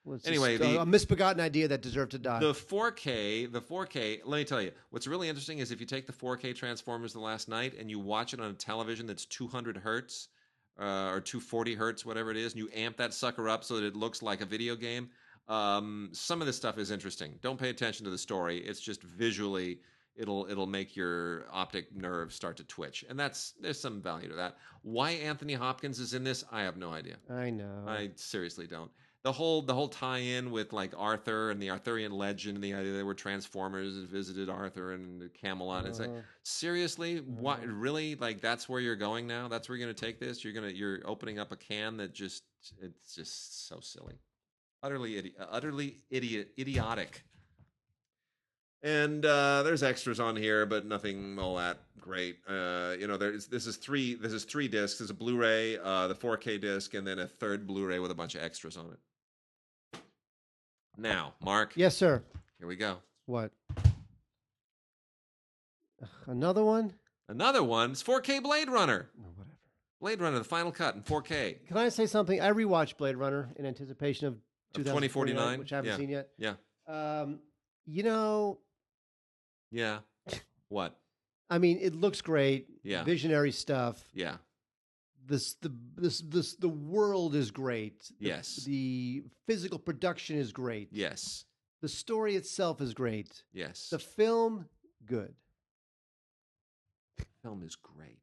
[0.03, 2.39] Well, Anyway, just a- the- a misbegotten idea that deserved to die.
[2.39, 6.07] The 4K, the 4K, let me tell you, what's really interesting is if you take
[6.07, 9.77] the 4K Transformers the Last Knight and you watch it on a television that's 200
[9.77, 10.27] hertz
[10.79, 13.85] uh, or 240 hertz, whatever it is, and you amp that sucker up so that
[13.85, 15.09] it looks like a video game,
[15.47, 17.37] um, some of this stuff is interesting.
[17.41, 18.59] Don't pay attention to the story.
[18.59, 19.79] It's just visually.
[20.15, 24.35] It'll it'll make your optic nerve start to twitch, and that's there's some value to
[24.35, 24.57] that.
[24.83, 27.15] Why Anthony Hopkins is in this, I have no idea.
[27.31, 27.83] I know.
[27.87, 28.91] I seriously don't.
[29.23, 32.93] The whole the whole tie-in with like Arthur and the Arthurian legend, and the idea
[32.93, 35.87] they were Transformers and visited Arthur and Camelot.
[35.87, 37.67] It's like Uh, seriously, what Uh-huh.
[37.71, 39.47] really like that's where you're going now?
[39.47, 40.43] That's where you're going to take this?
[40.43, 42.43] You're gonna you're opening up a can that just
[42.81, 44.19] it's just so silly,
[44.83, 47.23] utterly idi- utterly idiot idiotic.
[48.83, 52.39] And uh, there's extras on here, but nothing all that great.
[52.47, 54.99] Uh, you know, there's this is three this is three discs.
[54.99, 58.35] There's a Blu-ray, uh, the 4K disc, and then a third Blu-ray with a bunch
[58.35, 59.99] of extras on it.
[60.97, 62.21] Now, Mark, yes, sir.
[62.59, 62.97] here we go.
[63.25, 63.51] What?
[66.27, 66.93] Another one?
[67.29, 67.91] Another one.
[67.91, 69.09] It's 4K Blade Runner.
[69.17, 69.57] Oh, whatever.
[70.01, 71.65] Blade Runner, the final cut in 4K.
[71.67, 72.41] Can I say something?
[72.41, 74.35] I rewatched Blade Runner in anticipation Of
[74.73, 75.59] 2049, 2049?
[75.59, 75.97] which I haven't Yeah.
[75.97, 76.29] seen yet.
[76.37, 76.55] Yeah.
[77.21, 77.39] Um,
[77.85, 78.59] you know,
[79.71, 79.99] Yeah.
[80.69, 80.99] What?
[81.49, 82.67] I mean, it looks great.
[82.83, 83.03] Yeah.
[83.03, 84.03] Visionary stuff.
[84.13, 84.37] Yeah.
[85.25, 87.99] This the this this the world is great.
[88.19, 88.55] The- Yes.
[88.65, 90.89] The physical production is great.
[90.91, 91.45] Yes.
[91.81, 93.43] The story itself is great.
[93.53, 93.89] Yes.
[93.89, 94.67] The film,
[95.05, 95.35] good.
[97.41, 98.19] film is great.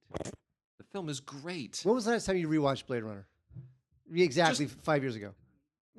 [0.78, 1.80] The film is great.
[1.84, 3.26] When was the last time you rewatched Blade Runner?
[4.12, 5.34] Exactly five years ago.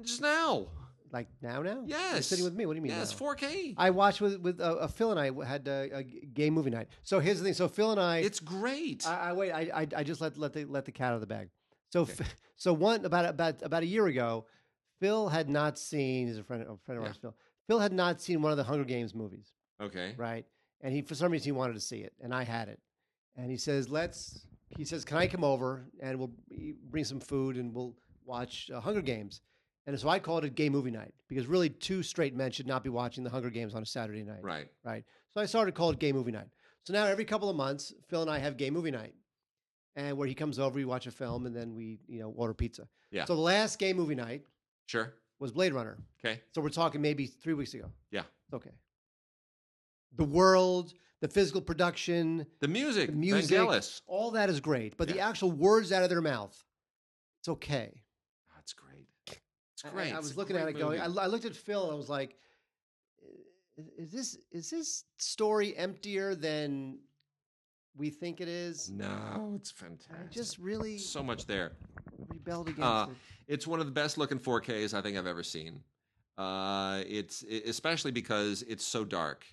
[0.03, 0.67] Just now.
[1.11, 1.83] Like now, now?
[1.85, 2.65] You're sitting with me.
[2.65, 2.93] What do you mean?
[2.93, 3.33] Yeah, it's now?
[3.33, 3.73] 4K.
[3.77, 6.87] I watched with with uh, uh, Phil and I had uh, a gay movie night.
[7.03, 7.53] So here's the thing.
[7.53, 9.05] So Phil and I, it's great.
[9.05, 9.51] I, I wait.
[9.51, 11.49] I, I I just let let the let the cat out of the bag.
[11.89, 12.13] So Okay.
[12.21, 14.45] f- so one about about about a year ago,
[15.01, 16.27] Phil had not seen.
[16.27, 17.09] He's a friend a friend of Yeah.
[17.09, 17.17] ours.
[17.21, 17.35] Phil.
[17.67, 20.13] Phil had not seen one of the Hunger Games movies, okay.
[20.17, 20.45] right?
[20.79, 22.79] And he for some reason he wanted to see it, and I had it.
[23.35, 26.31] And he says, "Let's." He says, "Can I come over and we'll
[26.89, 29.41] bring some food and we'll watch uh, Hunger Games?"
[29.87, 32.83] And so I called it gay movie night because really two straight men should not
[32.83, 34.67] be watching the Hunger Games on a Saturday night Right.
[34.83, 35.03] right?
[35.33, 36.49] So I started to call it gay movie night.
[36.83, 39.13] So now every couple of months, Phil and I have gay movie night,
[39.95, 42.53] and where he comes over, we watch a film, and then we you know order
[42.53, 42.87] pizza.
[43.11, 43.25] Yeah.
[43.25, 44.43] So the last gay movie night
[44.87, 45.13] Sure.
[45.39, 45.97] was Blade Runner.
[46.23, 46.41] Okay.
[46.53, 47.91] So we're talking maybe three weeks ago.
[48.11, 48.21] Yeah.
[48.47, 48.71] It's okay.
[50.15, 53.09] The world, the physical production, The music.
[53.09, 53.57] the music,
[54.07, 56.55] all that is great, but the actual words out of their mouth,
[57.41, 58.01] it's okay.
[59.83, 60.11] That's great.
[60.11, 60.17] I- I-.
[60.19, 60.99] It's was looking at it going.
[60.99, 61.05] I.
[61.05, 62.35] I looked at Phil and I was like,
[63.97, 66.99] "Is this is this story emptier than
[67.95, 70.31] we think it is?" no, it's I fantastic.
[70.31, 71.73] just really so much there.
[72.29, 73.17] rebelled against Uh, it.
[73.53, 75.83] It's one of the best looking 4Ks I think I've ever seen.
[76.37, 79.45] Uh, it's e- especially because it's so dark,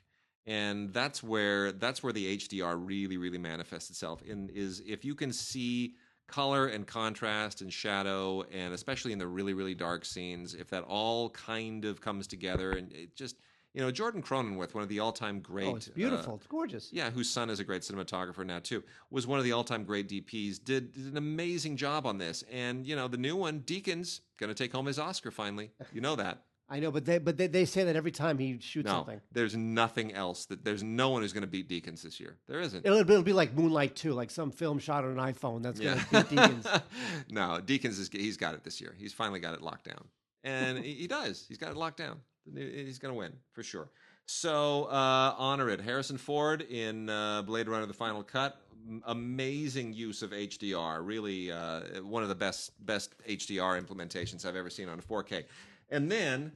[0.47, 4.23] and that's where that's where the HDR really really manifests itself.
[4.23, 5.95] In is if you can see
[6.29, 10.85] color and contrast and shadow, and especially in the really really dark scenes, if that
[10.85, 13.37] all kind of comes together, and it just
[13.75, 16.37] you know Jordan Cronenweth, one of the all time great, oh, it's uh, beautiful.
[16.37, 16.91] it's gorgeous.
[16.93, 20.09] yeah, whose son is a great cinematographer now too, was one of the all-time great
[20.09, 20.63] DPs.
[20.63, 24.49] Did, did an amazing job on this, and you know the new one, Deakins, going
[24.49, 25.73] to take home his Oscar finally.
[25.93, 26.45] You know that.
[26.71, 29.21] I know, but they but they, they say that every time he shoots No, something.
[29.33, 32.37] there's nothing else that there's no one who's going to beat Deakins this year.
[32.47, 32.85] There isn't.
[32.85, 35.99] It'll, it'll be like Moonlight 2, like some film shot on an iPhone that's going
[35.99, 36.83] to beat Deakins.
[37.31, 38.95] no, Deakins is he's got it this year.
[38.99, 40.05] He's finally got it locked down,
[40.45, 41.47] and he, he does.
[41.49, 42.19] He's got it locked down.
[42.55, 43.89] He's going to win for sure.
[44.27, 48.61] So uh, honor it, Harrison Ford in uh, Blade Runner: The Final Cut.
[48.87, 51.01] M- Amazing use of HDR.
[51.03, 55.45] Really, uh, one of the best best HDR implementations I've ever seen on a 4K.
[55.91, 56.53] And then,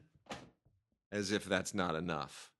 [1.11, 2.51] as if that's not enough,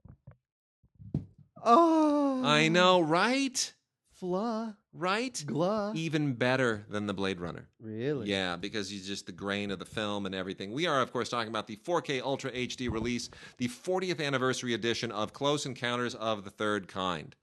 [1.65, 2.43] Oh.
[2.45, 3.73] I know, right?
[4.15, 4.77] Fla.
[4.93, 5.43] Right?
[5.47, 5.93] Gla.
[5.95, 7.69] Even better than the Blade Runner.
[7.81, 8.29] Really?
[8.29, 10.73] Yeah, because he's just the grain of the film and everything.
[10.73, 15.11] We are, of course, talking about the 4K Ultra HD release, the 40th anniversary edition
[15.13, 17.37] of Close Encounters of the Third Kind.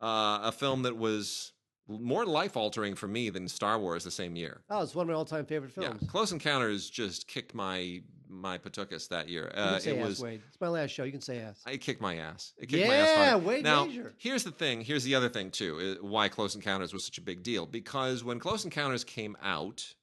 [0.00, 1.52] Uh, a film that was
[1.88, 4.60] more life altering for me than Star Wars the same year.
[4.70, 5.98] Oh, it's one of my all-time favorite films.
[6.02, 9.50] Yeah, Close Encounters just kicked my my patukas that year.
[9.54, 10.40] Uh, it ass, was Wade.
[10.48, 11.04] It's my last show.
[11.04, 11.60] You can say ass.
[11.66, 12.52] I kicked my ass.
[12.58, 13.44] It kicked my ass Yeah, hard.
[13.44, 14.14] Wade now, Major.
[14.18, 14.80] here's the thing.
[14.82, 15.98] Here's the other thing too.
[16.00, 17.66] Why Close Encounters was such a big deal?
[17.66, 19.94] Because when Close Encounters came out,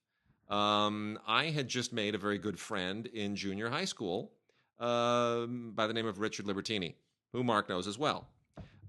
[0.50, 4.32] um, I had just made a very good friend in junior high school
[4.80, 6.96] um, by the name of Richard Libertini,
[7.34, 8.28] who Mark knows as well.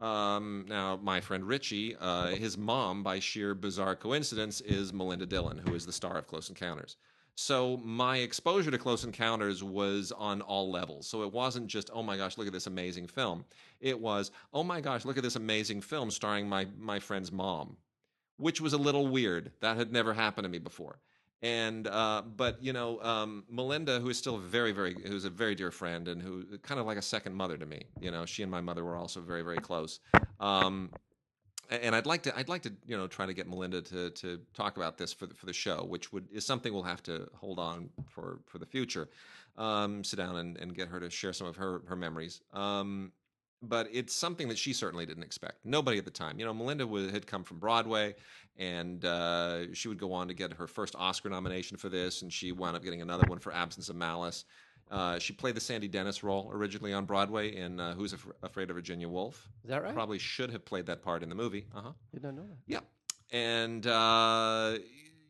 [0.00, 5.58] Um, now, my friend Richie, uh, his mom, by sheer bizarre coincidence, is Melinda Dillon,
[5.58, 6.96] who is the star of Close Encounters.
[7.40, 11.06] So my exposure to Close Encounters was on all levels.
[11.06, 13.44] So it wasn't just, oh my gosh, look at this amazing film.
[13.80, 17.76] It was, oh my gosh, look at this amazing film starring my my friend's mom,
[18.38, 19.52] which was a little weird.
[19.60, 20.98] That had never happened to me before.
[21.40, 25.54] And uh, but you know, um, Melinda, who is still very, very, who's a very
[25.54, 27.84] dear friend and who kind of like a second mother to me.
[28.00, 30.00] You know, she and my mother were also very, very close.
[30.40, 30.90] Um,
[31.70, 34.40] and I'd like to, I'd like to, you know, try to get Melinda to to
[34.54, 37.28] talk about this for the, for the show, which would is something we'll have to
[37.34, 39.08] hold on for for the future.
[39.56, 42.40] Um, sit down and, and get her to share some of her her memories.
[42.52, 43.12] Um,
[43.60, 45.64] but it's something that she certainly didn't expect.
[45.64, 48.14] Nobody at the time, you know, Melinda was, had come from Broadway,
[48.56, 52.32] and uh, she would go on to get her first Oscar nomination for this, and
[52.32, 54.44] she wound up getting another one for Absence of Malice.
[54.90, 58.70] Uh, she played the Sandy Dennis role originally on Broadway in uh, Who's Af- Afraid
[58.70, 59.48] of Virginia Woolf.
[59.64, 59.94] Is that right?
[59.94, 61.66] Probably should have played that part in the movie.
[61.74, 61.92] Uh huh.
[62.12, 62.56] Did not know that.
[62.66, 62.80] Yeah.
[63.30, 64.78] And, uh,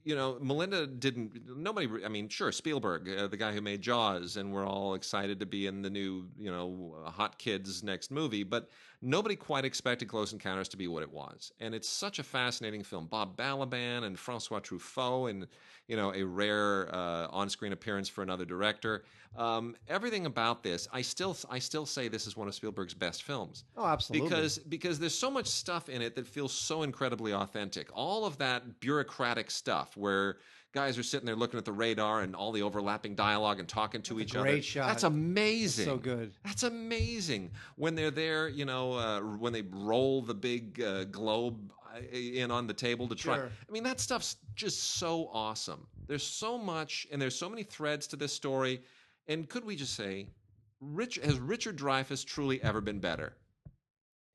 [0.05, 4.37] you know, Melinda didn't, nobody, I mean, sure, Spielberg, uh, the guy who made Jaws,
[4.37, 8.45] and we're all excited to be in the new, you know, Hot Kids next movie,
[8.45, 8.71] but
[9.01, 11.53] nobody quite expected Close Encounters to be what it was.
[11.61, 13.07] And it's such a fascinating film.
[13.07, 15.47] Bob Balaban and Francois Truffaut, and,
[15.87, 19.05] you know, a rare uh, on screen appearance for another director.
[19.37, 23.23] Um, everything about this, I still, I still say this is one of Spielberg's best
[23.23, 24.29] films Oh, absolutely.
[24.29, 27.89] because because there's so much stuff in it that feels so incredibly authentic.
[27.95, 30.39] All of that bureaucratic stuff where
[30.73, 34.03] guys are sitting there looking at the radar and all the overlapping dialogue and talking
[34.03, 34.45] to each other.
[34.45, 34.89] great shot.
[34.89, 35.85] That's amazing.
[35.87, 36.33] so good.
[36.45, 37.51] That's amazing.
[37.77, 41.73] When they're there, you know, uh, when they roll the big uh, globe
[42.13, 43.37] in on the table to try.
[43.37, 43.51] Sure.
[43.69, 45.87] I mean, that stuff's just so awesome.
[46.07, 48.83] There's so much, and there's so many threads to this story.
[49.27, 50.29] And could we just say,
[50.81, 53.35] Rich has Richard Dreyfuss truly ever been better?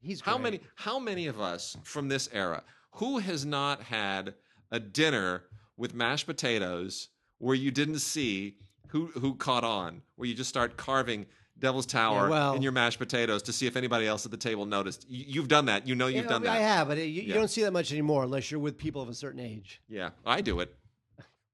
[0.01, 4.33] He's How many how many of us from this era who has not had
[4.71, 5.43] a dinner
[5.77, 7.09] with mashed potatoes
[7.39, 8.55] where you didn't see
[8.89, 11.25] who who caught on, where you just start carving
[11.59, 14.65] Devil's Tower well- in your mashed potatoes to see if anybody else at the table
[14.65, 15.05] noticed.
[15.09, 15.87] You, you've done that.
[15.87, 16.57] You know you've Yeah, done I that.
[16.57, 17.33] I have, but you, you Yeah.
[17.35, 19.81] don't see that much anymore unless you're with people of a certain age.
[19.89, 20.75] Yeah, I do it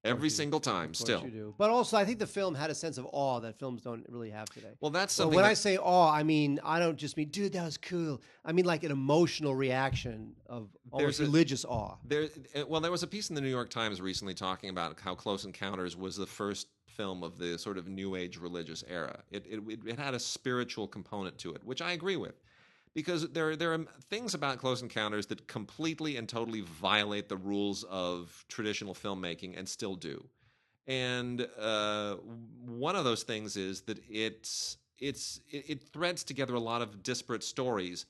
[0.03, 0.93] every single time.
[0.93, 1.55] Still, you do.
[1.57, 4.29] But also, I think the film had a sense of awe that films don't really
[4.29, 4.67] have today.
[4.79, 5.35] well, that's Well, something.
[5.35, 8.21] when that- I say awe, I mean I don't just mean, dude, that was cool.
[8.45, 11.97] I mean like an emotional reaction of almost a- religious awe.
[12.05, 14.99] There, uh, well, there was a piece in the New York Times recently talking about
[14.99, 19.21] how Close Encounters was the first film of the sort of New Age religious era.
[19.31, 22.35] It, it- it had a spiritual component to it, which I agree with.
[22.99, 27.85] Because there, there are things about Close Encounters that completely and totally violate the rules
[27.85, 30.27] of traditional filmmaking and still do.
[30.85, 32.15] And uh,
[32.65, 37.01] one of those things is that it's, it's, it, it threads together a lot of
[37.01, 38.05] disparate stories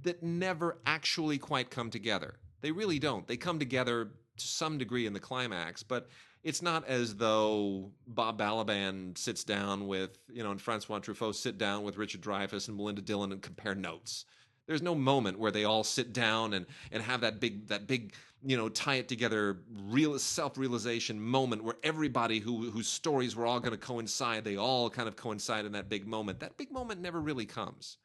[0.00, 2.36] that never actually quite come together.
[2.62, 3.26] They really don't.
[3.26, 6.08] They come together to some degree in the climax, but
[6.42, 11.56] it's not as though Bob Balaban sits down with, you know, and Francois Truffaut sit
[11.56, 14.24] down with Richard Dreyfuss and Melinda Dillon and compare notes.
[14.66, 18.14] There's no moment where they all sit down and, and have that big that big
[18.44, 23.46] you know tie it together real self realization moment where everybody who whose stories were
[23.46, 26.40] all going to coincide they all kind of coincide in that big moment.
[26.40, 27.98] That big moment never really comes.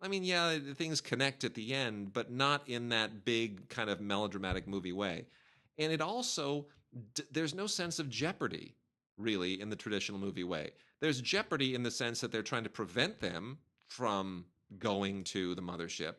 [0.00, 4.00] I mean, yeah, things connect at the end, but not in that big kind of
[4.00, 5.26] melodramatic movie way.
[5.78, 6.66] And it also,
[7.14, 8.74] d- there's no sense of jeopardy,
[9.16, 10.70] really, in the traditional movie way.
[11.00, 14.44] There's jeopardy in the sense that they're trying to prevent them from
[14.78, 16.14] going to the mothership,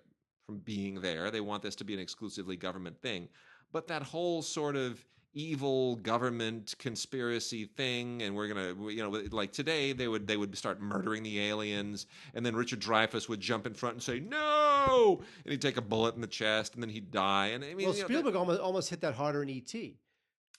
[0.45, 1.31] from being there.
[1.31, 3.27] They want this to be an exclusively government thing.
[3.71, 5.03] But that whole sort of
[5.37, 10.57] evil government conspiracy thing and we're gonna you know like today they would they would
[10.57, 12.05] start murdering the aliens
[12.35, 15.81] and then richard dreyfuss would jump in front and say no and he'd take a
[15.81, 18.13] bullet in the chest and then he'd die and i mean well, you know, that-
[18.13, 19.73] Spielberg almost almost hit that harder in ET.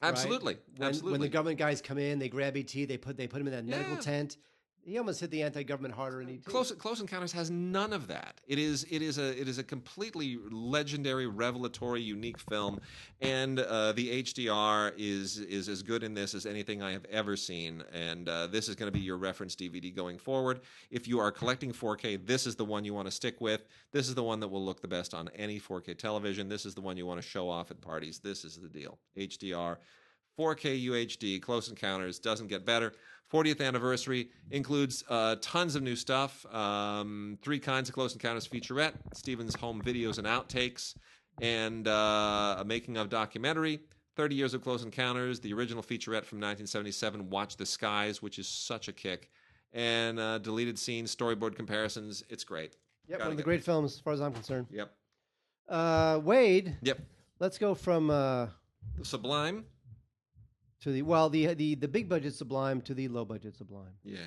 [0.03, 0.09] Right?
[0.11, 3.27] absolutely When, absolutely when the government guys come in, they grab ET, they put they
[3.27, 4.01] put him in that medical Yeah.
[4.01, 4.37] tent.
[4.87, 6.45] He almost hit the anti-government harder in E ET.
[6.45, 8.41] Close, Close Encounters has none of that.
[8.47, 12.79] It is it is a it is a completely legendary, revelatory, unique film,
[13.21, 17.37] and uh, the HDR is is as good in this as anything I have ever
[17.37, 17.83] seen.
[17.93, 20.61] And uh, this is going to be your reference DVD going forward.
[20.93, 23.67] If you are collecting 4K, this is the one you want to stick with.
[23.91, 26.49] This is the one that will look the best on any 4K television.
[26.49, 28.21] This is the one you want to show off at parties.
[28.21, 28.99] This is the deal.
[29.19, 29.79] HDR.
[30.39, 32.93] 4K UHD, Close Encounters doesn't get better.
[33.33, 36.47] 40th anniversary includes uh, tons of new stuff.
[36.55, 40.95] Um, three kinds of Close Encounters featurette, Stephen's home videos and outtakes,
[41.41, 43.81] and uh, a making of documentary.
[44.17, 48.49] 30 years of Close Encounters, the original featurette from 1977, Watch the Skies, which is
[48.49, 49.29] such a kick,
[49.73, 52.23] and uh, deleted scenes, storyboard comparisons.
[52.31, 52.77] It's great.
[53.09, 54.69] Yep, Gotta one of the great films as far as I'm concerned.
[54.71, 54.91] Yep.
[55.69, 57.01] Uh, Wade, Yep.
[57.41, 58.47] let's go from uh,
[58.99, 59.65] The Sublime.
[60.81, 63.93] To the well the the the big budget Sublime to the low budget Sublime.
[64.05, 64.19] Yeah.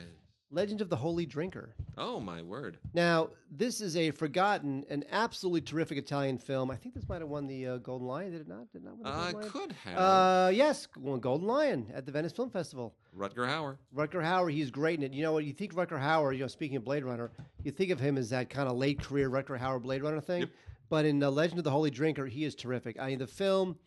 [0.51, 1.75] Legend of the Holy Drinker.
[1.95, 2.79] Oh, my word.
[2.95, 6.71] Now, this is a forgotten and absolutely terrific Italian film.
[6.71, 8.31] I think this might have won the uh, Golden Lion.
[8.31, 8.71] Did it not?
[8.73, 9.45] Did it not win the Uh, Golden Lion?
[9.45, 9.97] I could have.
[9.99, 12.95] Uh, yes, won Golden Lion at the Venice Film Festival.
[13.15, 13.77] Rutger Hauer.
[13.95, 15.13] Rutger Hauer, he's great in it.
[15.13, 15.45] You know what?
[15.45, 17.29] You think Rutger Hauer, you know, speaking of Blade Runner,
[17.63, 20.39] you think of him as that kind of late career Rutger Hauer Blade Runner thing.
[20.41, 20.49] Yep.
[20.89, 22.99] But in uh, Legend of the Holy Drinker, he is terrific.
[22.99, 23.77] I mean, the film,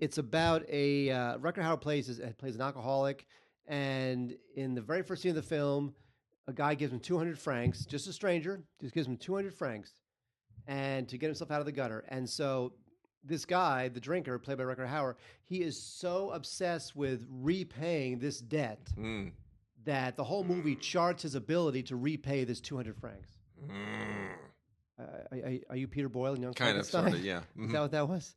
[0.00, 3.26] it's about a uh, Rutger Hauer plays is- plays an alcoholic,
[3.66, 5.94] and in the very first scene of the film,
[6.48, 9.94] a guy gives him 200 francs, just a stranger, just gives him 200 francs,
[10.66, 12.04] and to get himself out of the gutter.
[12.08, 12.72] And so
[13.22, 18.40] this guy, the drinker, played by Rutger Hauer, he is so obsessed with repaying this
[18.40, 19.32] debt Mm.
[19.84, 23.36] that the whole movie charts his ability to repay this 200 francs.
[23.62, 24.34] Mm.
[25.00, 27.02] Uh, are, are you Peter Boyle in Young Kind of, Frankenstein?
[27.10, 27.38] sort of, yeah.
[27.38, 27.72] Is Mhm.
[27.72, 28.34] that what that was?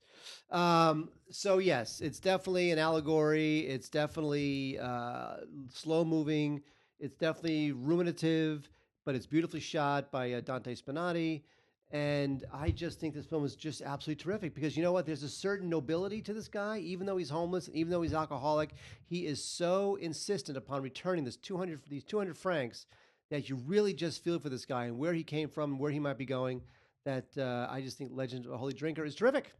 [0.51, 3.59] Um, so yes, it's definitely an allegory.
[3.61, 5.37] It's definitely uh,
[5.71, 6.61] slow moving.
[6.99, 8.69] It's definitely ruminative,
[9.05, 11.43] but it's beautifully shot by uh, Dante Spinotti.
[11.91, 15.05] And I just think this film is just absolutely terrific because you know what?
[15.05, 18.71] There's a certain nobility to this guy, even though he's homeless, even though he's alcoholic.
[19.05, 22.87] He is so insistent upon returning this 200, these 200 francs
[23.31, 25.99] that you really just feel for this guy and where he came from, where he
[25.99, 26.61] might be going.
[27.05, 29.51] That uh, I just think Legend of a Holy Drinker is terrific,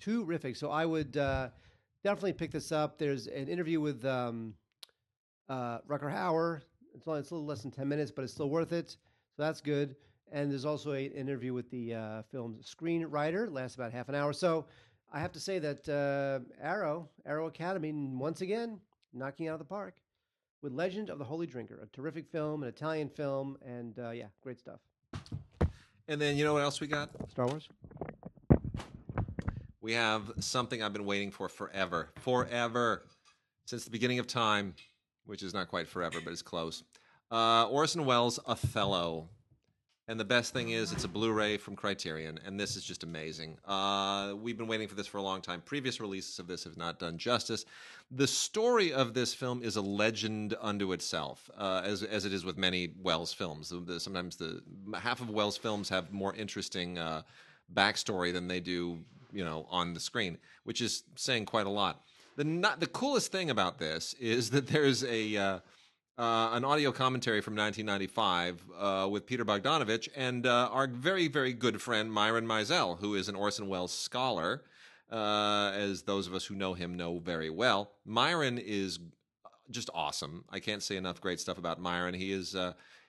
[0.00, 0.56] terrific.
[0.56, 1.48] So I would uh,
[2.04, 2.98] definitely pick this up.
[2.98, 4.54] There's an interview with um,
[5.48, 6.60] uh, Rutger Hauer.
[6.94, 8.90] It's, only, it's a little less than ten minutes, but it's still worth it.
[8.90, 9.96] So that's good.
[10.30, 13.46] And there's also an interview with the uh, film's screenwriter.
[13.46, 14.32] It lasts about half an hour.
[14.32, 14.66] So
[15.12, 18.80] I have to say that uh, Arrow, Arrow Academy, once again
[19.12, 19.94] knocking out of the park
[20.64, 24.28] with Legend of the Holy Drinker, a terrific film, an Italian film, and uh, yeah,
[24.42, 24.80] great stuff.
[26.08, 27.10] And then you know what else we got?
[27.30, 27.68] Star Wars.
[29.82, 33.04] We have something I've been waiting for forever, forever,
[33.66, 34.74] since the beginning of time,
[35.26, 36.82] which is not quite forever, but it's close.
[37.30, 39.28] Uh, Orson Welles' Othello.
[40.06, 43.56] And the best thing is, it's a Blu-ray from Criterion, and this is just amazing.
[43.64, 45.62] Uh, we've been waiting for this for a long time.
[45.64, 47.64] Previous releases of this have not done justice.
[48.10, 52.44] The story of this film is a legend unto itself, uh, as as it is
[52.44, 53.72] with many Welles films.
[53.96, 54.62] Sometimes the
[54.94, 57.22] half of Welles films have more interesting uh,
[57.72, 58.98] backstory than they do,
[59.32, 62.02] you know, on the screen, which is saying quite a lot.
[62.36, 65.62] The not the coolest thing about this is that there's a
[66.18, 71.28] uh, uh, an audio commentary from 1995 uh, with Peter Bogdanovich and uh, our very,
[71.28, 74.62] very good friend Myron Meisel, who is an Orson Welles scholar,
[75.10, 77.92] uh, as those of us who know him know very well.
[78.04, 78.98] Myron is
[79.70, 80.44] just awesome.
[80.50, 82.14] I can't say enough great stuff about Myron.
[82.14, 82.56] He is.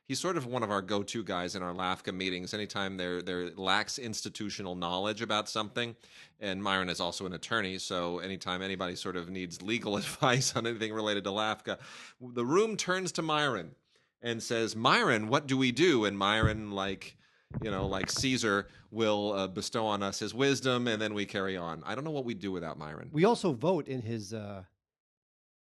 [0.07, 2.53] He's sort of one of our go-to guys in our LAFCA meetings.
[2.53, 5.95] Anytime there there lacks institutional knowledge about something,
[6.39, 10.67] and Myron is also an attorney, so anytime anybody sort of needs legal advice on
[10.67, 11.79] anything related to LAFCA,
[12.21, 13.71] the room turns to Myron
[14.21, 17.17] and says, "Myron, what do we do?" And Myron, like
[17.61, 21.57] you know, like Caesar, will uh, bestow on us his wisdom, and then we carry
[21.57, 21.81] on.
[21.85, 23.09] I don't know what we'd do without Myron.
[23.11, 24.63] We also vote in his uh,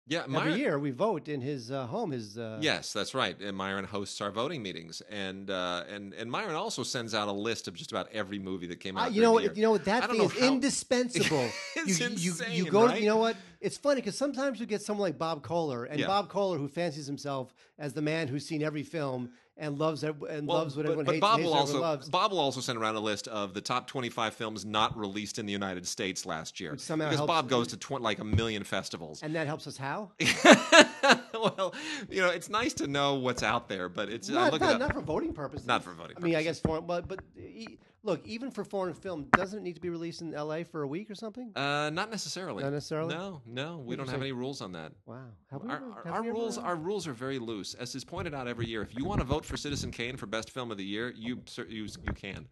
[0.10, 0.80] Yeah, every year.
[0.80, 2.10] We vote in his uh, home.
[2.12, 3.40] His uh, Yes, that's right.
[3.40, 7.32] And Myron hosts our voting meetings, and uh, and and Myron also sends out a
[7.32, 9.06] list of just about every movie that came out.
[9.06, 9.56] I, you know the what?
[9.58, 9.86] You know what?
[9.86, 11.48] That thing is how- indispensable.
[11.76, 12.88] It's you, you, insane, you go.
[12.88, 13.00] right?
[13.00, 13.38] You know what?
[13.62, 16.08] It's funny because sometimes we get someone like Bob Koehler, and Yeah.
[16.08, 19.30] Bob Koehler, who fancies himself as the man who's seen every film
[19.60, 22.10] and loves and Well, loves what but, everyone but hates, Bob will also loves.
[22.10, 25.46] Bob will also send around a list of the top 25 films not released in
[25.46, 26.72] the United States last year.
[26.72, 29.22] Which somehow because helps- Bob goes to tw- like a million festivals.
[29.22, 30.12] and that helps us how?
[31.34, 31.74] well,
[32.10, 34.76] you know, it's nice to know what's out there, but it's I Not, look not,
[34.76, 35.68] it not for voting purposes.
[35.68, 36.24] Not for voting purposes.
[36.24, 37.20] I mean, I guess for but but
[38.04, 40.64] look, even for foreign film, doesn't it need to be released in L.A.
[40.64, 41.52] for a week or something?
[41.56, 42.64] Uh, not necessarily.
[42.64, 43.14] Not necessarily?
[43.16, 44.94] No, no, we don't have any rules on that.
[45.06, 47.74] wow, have we Our, our, have our we rules our rules are very loose.
[47.74, 50.26] As is pointed out every year, if you want to vote for Citizen Kane for
[50.26, 52.48] best film of the year, you you you can.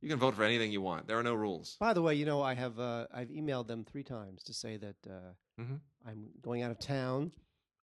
[0.00, 1.06] You can vote for anything you want.
[1.06, 1.76] There are no rules.
[1.78, 4.76] By the way, you know, I have uh, I've emailed them three times to say
[4.78, 5.80] that uh, Mhm.
[6.04, 7.32] I'm going out of town.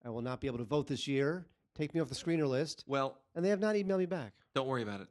[0.05, 1.47] I will not be able to vote this year.
[1.77, 4.33] Take me off the screener list, Well, and they have not emailed me back.
[4.53, 5.09] don't worry about it.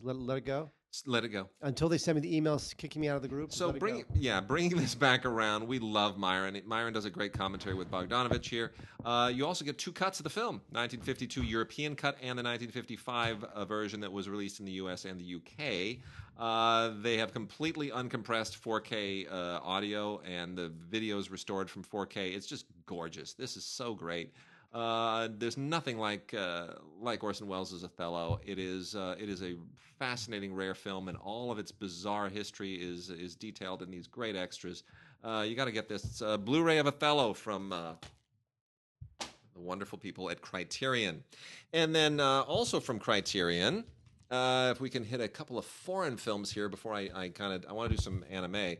[0.00, 0.70] Let, let it go
[1.06, 1.48] let it go.
[1.62, 3.52] until they send me the emails kicking me out of the group.
[3.52, 4.04] So it bring go.
[4.14, 5.66] yeah, bringing this back around.
[5.66, 6.60] We love Myron.
[6.66, 8.72] Myron does a great commentary with Bogdanovich here.
[9.04, 13.44] Uh, you also get two cuts of the film: 1952 European cut and the 1955
[13.44, 15.04] uh, version that was released in the U.S.
[15.04, 15.98] and the UK.
[16.38, 22.34] Uh, they have completely uncompressed 4K uh, audio, and the video is restored from 4K.
[22.34, 23.34] It's just gorgeous.
[23.34, 24.32] This is so great.
[24.72, 26.68] Uh, there's nothing like uh,
[27.00, 28.40] like Orson Welles' Othello.
[28.44, 29.56] It is uh, it is a
[29.98, 34.34] fascinating, rare film, and all of its bizarre history is is detailed in these great
[34.34, 34.82] extras.
[35.22, 37.92] Uh, you got to get this Blu-ray of Othello from uh,
[39.20, 41.22] the wonderful people at Criterion,
[41.72, 43.84] and then also from Criterion.
[44.30, 47.70] If we can hit a couple of foreign films here before I, I kind of
[47.70, 48.78] I want to do some anime,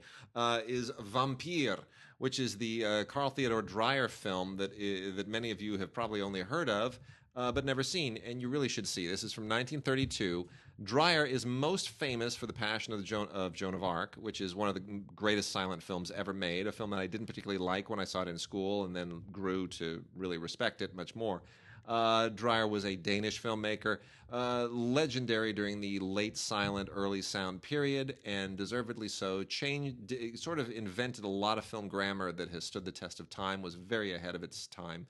[0.67, 1.79] is Vampyr,
[2.23, 5.93] which is the uh, Carl Theodor Dreyer film that i- that many of you have
[5.93, 7.01] probably only heard of.
[7.35, 9.09] Uh, but never seen, and you really should see.
[9.09, 10.47] This is from 1932.
[10.85, 14.41] Dreyer is most famous for The Passion of, the Joan, of Joan of Arc, which
[14.41, 14.83] is one of the
[15.17, 16.67] greatest silent films ever made.
[16.67, 19.23] A film that I didn't particularly like when I saw it in school, and then
[19.33, 21.43] grew to really respect it much more.
[21.87, 23.99] Uh, Dreyer was a Danish filmmaker,
[24.33, 29.43] uh, legendary during the late silent, early sound period, and deservedly so.
[29.45, 33.29] Changed, sort of invented a lot of film grammar that has stood the test of
[33.29, 33.61] time.
[33.61, 35.07] Was very ahead of its time.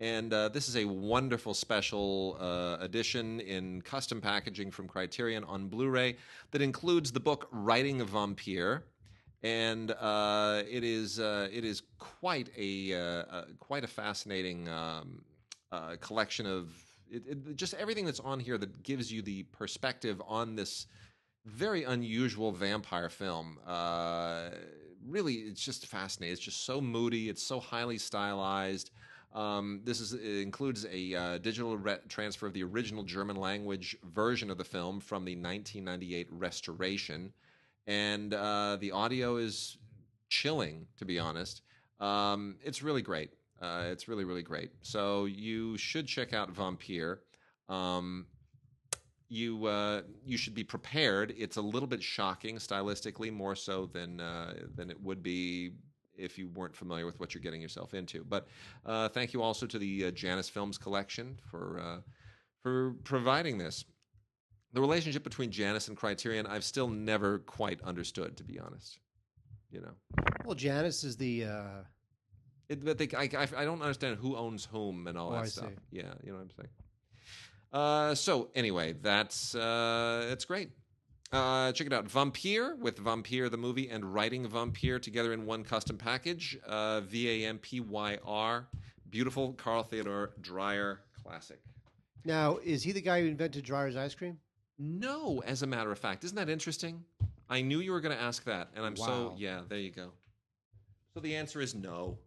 [0.00, 5.68] And uh, this is a wonderful special uh, edition in custom packaging from Criterion on
[5.68, 6.16] Blu ray
[6.50, 8.82] that includes the book Writing a Vampyr.
[9.44, 15.22] And uh, it is uh, it is quite a uh, uh, quite a fascinating um,
[15.74, 16.70] uh, collection of
[17.10, 20.86] it, it, just everything that's on here that gives you the perspective on this
[21.44, 23.58] very unusual vampire film.
[23.66, 24.50] Uh,
[25.06, 26.32] really, it's just fascinating.
[26.32, 27.28] It's just so moody.
[27.28, 28.90] It's so highly stylized.
[29.34, 34.48] Um, this is, includes a uh, digital re- transfer of the original German language version
[34.48, 37.32] of the film from the 1998 restoration,
[37.88, 39.76] and uh, the audio is
[40.28, 41.62] chilling, to be honest.
[41.98, 43.30] Um, it's really great.
[43.60, 44.70] Uh, it's really, really great.
[44.82, 47.18] So you should check out Vampyr.
[47.68, 48.26] Um,
[49.28, 51.34] you uh, you should be prepared.
[51.36, 55.72] It's a little bit shocking stylistically, more so than uh, than it would be
[56.16, 58.24] if you weren't familiar with what you're getting yourself into.
[58.24, 58.46] But
[58.86, 62.00] uh, thank you also to the uh, Janus Films collection for uh,
[62.62, 63.84] for providing this.
[64.72, 68.98] The relationship between Janus and Criterion, I've still never quite understood, to be honest.
[69.70, 71.46] You know, Well, Janus is the.
[72.68, 75.42] It, but they, I, I, I don't understand who owns whom and all Oh, that
[75.42, 75.66] I stuff.
[75.68, 75.74] see.
[75.98, 76.68] Yeah, you know what I'm saying.
[77.72, 80.70] Uh, so anyway, that's uh, it's great.
[81.32, 85.64] Uh, check it out, Vampyr with Vampyr the movie and Writing Vampyr together in one
[85.64, 86.56] custom package.
[86.64, 88.68] Uh, V A M P Y R,
[89.10, 91.58] beautiful Carl Theodor Dreyer classic.
[92.24, 94.38] now, is he the guy who invented Dreyer's ice cream?
[94.78, 97.04] No, as a matter of fact, isn't that interesting?
[97.50, 99.34] I knew you were going to ask that, and I'm so Wow.
[99.36, 99.60] yeah.
[99.68, 100.10] There you go.
[101.14, 102.18] So the answer is no.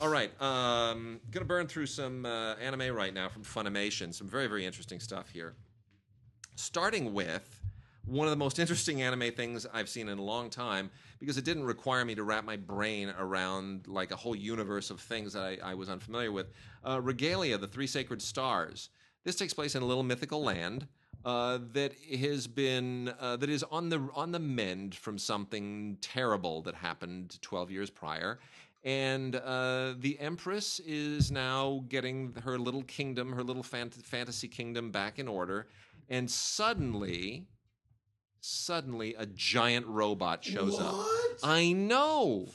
[0.00, 4.12] All right, um, gonna burn through some uh, anime right now from Funimation.
[4.12, 5.54] Some very very interesting stuff here.
[6.56, 7.62] Starting with
[8.04, 10.90] one of the most interesting anime things I've seen in a long time
[11.20, 15.00] because it didn't require me to wrap my brain around like a whole universe of
[15.00, 16.50] things that I, I was unfamiliar with.
[16.86, 18.90] Uh, Regalia, the Three Sacred Stars.
[19.22, 20.88] This takes place in a little mythical land
[21.24, 26.62] uh, that has been uh, that is on the on the mend from something terrible
[26.62, 28.40] that happened 12 years prior.
[28.84, 34.90] And uh, the Empress is now getting her little kingdom, her little fant- fantasy kingdom
[34.90, 35.68] back in order.
[36.10, 37.46] And suddenly,
[38.40, 41.06] suddenly, a giant robot shows up.
[41.42, 42.46] I know.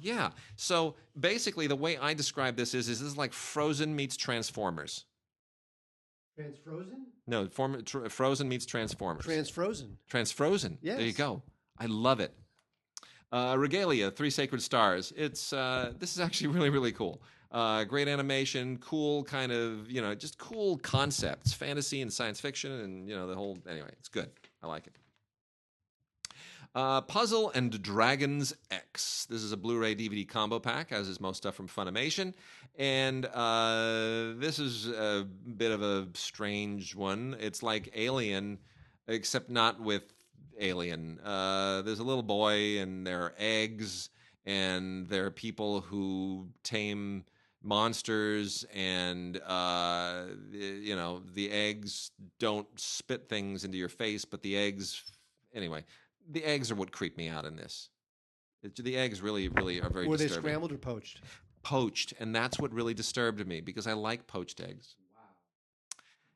[0.00, 0.30] Yeah.
[0.56, 5.04] So basically, the way I describe this is, is this is like Frozen meets Transformers.
[6.38, 7.04] Transfrozen?
[7.26, 9.26] No, form, tr- Frozen meets Transformers.
[9.26, 9.96] Transfrozen.
[10.10, 10.78] Transfrozen.
[10.80, 10.96] Yes.
[10.96, 11.42] There you go.
[11.78, 12.32] I love it.
[13.30, 15.12] Uh, Regalia, Three Sacred Stars.
[15.16, 17.22] It's uh, this is actually really really cool.
[17.50, 22.72] Uh, great animation, cool kind of you know just cool concepts, fantasy and science fiction,
[22.72, 23.58] and you know the whole.
[23.68, 24.30] Anyway, it's good.
[24.62, 24.94] I like it.
[26.74, 29.26] Uh, Puzzle and Dragons X.
[29.28, 32.34] This is a Blu-ray DVD combo pack, as is most stuff from Funimation,
[32.78, 35.26] and uh, this is a
[35.56, 37.36] bit of a strange one.
[37.40, 38.58] It's like Alien,
[39.06, 40.12] except not with
[40.60, 41.20] Alien.
[41.24, 44.10] Uh, there's a little boy, and there are eggs,
[44.46, 47.24] and there are people who tame
[47.62, 54.56] monsters, and uh, you know the eggs don't spit things into your face, but the
[54.56, 55.02] eggs,
[55.54, 55.84] anyway
[56.28, 57.88] the eggs are what creep me out in this.
[58.62, 60.50] The eggs really, really are very Were they disturbing.
[60.50, 61.20] scrambled or poached?
[61.62, 64.96] Poached, and that's what really disturbed me because I like poached eggs.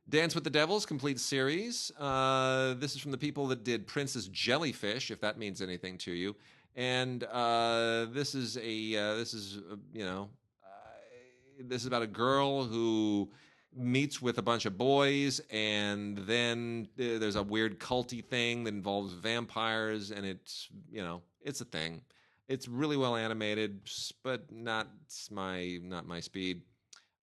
[0.08, 1.92] Dance with the Devils complete series.
[1.98, 6.12] Uh, this is from the people that did Princess Jellyfish, if that means anything to
[6.12, 6.34] you.
[6.74, 10.28] And uh, this is a uh, this is uh, you know
[10.64, 13.30] uh, this is about a girl who
[13.74, 18.74] meets with a bunch of boys, and then uh, there's a weird culty thing that
[18.74, 22.02] involves vampires, and it's you know it's a thing.
[22.48, 23.88] It's really well animated,
[24.24, 24.88] but not
[25.30, 26.62] my not my speed.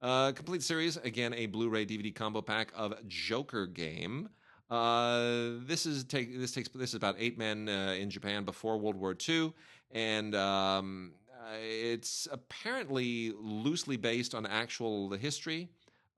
[0.01, 4.29] Uh, complete series again, a Blu-ray DVD combo pack of Joker Game.
[4.71, 8.79] Uh, this is take this takes this is about eight men uh, in Japan before
[8.79, 9.53] World War II,
[9.91, 15.69] and um, uh, it's apparently loosely based on actual history.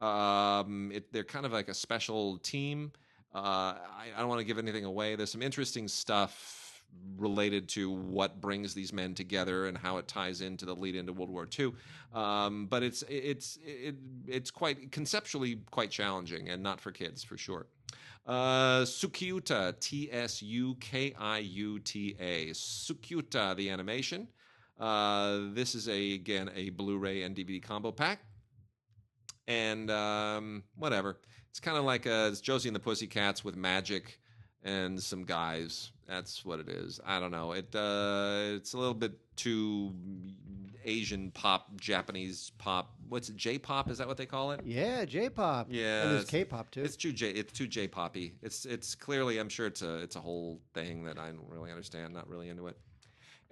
[0.03, 2.93] Um, it, they're kind of like a special team.
[3.35, 5.15] Uh, I, I don't want to give anything away.
[5.15, 6.70] There's some interesting stuff
[7.17, 11.13] related to what brings these men together and how it ties into the lead into
[11.13, 11.73] World War II.
[12.15, 17.37] Um, but it's it's it, it's quite conceptually quite challenging and not for kids for
[17.37, 17.67] sure.
[18.27, 24.29] Uh, Tsukiuta, T S U K I U T A, Tsukiuta, the animation.
[24.79, 28.21] Uh, this is a again a Blu-ray and DVD combo pack
[29.47, 31.19] and um, whatever.
[31.51, 34.21] It's kind of like uh it's Josie and the Pussycats with magic
[34.63, 35.91] and some guys.
[36.11, 36.99] That's what it is.
[37.07, 37.53] I don't know.
[37.53, 39.95] It uh, it's a little bit too
[40.85, 42.93] Asian pop, Japanese pop.
[43.09, 43.37] What's it?
[43.37, 43.89] J-pop?
[43.91, 44.61] Is that what they call it?
[44.65, 45.69] Yeah, J-pop.
[45.71, 46.83] Yeah, and there's it's- K-pop too.
[46.83, 47.31] It's too J.
[47.31, 48.35] It's too J poppy.
[48.43, 49.39] It's it's clearly.
[49.39, 52.13] I'm sure it's a it's a whole thing that I don't really understand.
[52.13, 52.77] Not really into it.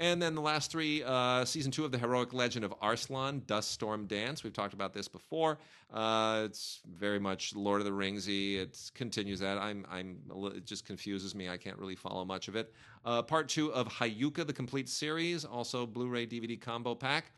[0.00, 3.72] And then the last three, uh, season two of the heroic legend of Arslan, Dust
[3.72, 4.44] Storm Dance.
[4.44, 5.58] We've talked about this before.
[5.92, 8.58] Uh, it's very much Lord of the Ringsy.
[8.58, 9.58] It continues that.
[9.58, 10.18] I'm, I'm,
[10.54, 11.48] it just confuses me.
[11.48, 12.72] I can't really follow much of it.
[13.04, 17.32] Uh, part two of Hyouka, the complete series, also Blu-ray DVD combo pack.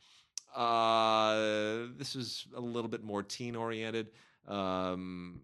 [0.55, 4.11] Uh, this is a little bit more teen oriented.
[4.47, 5.41] Um,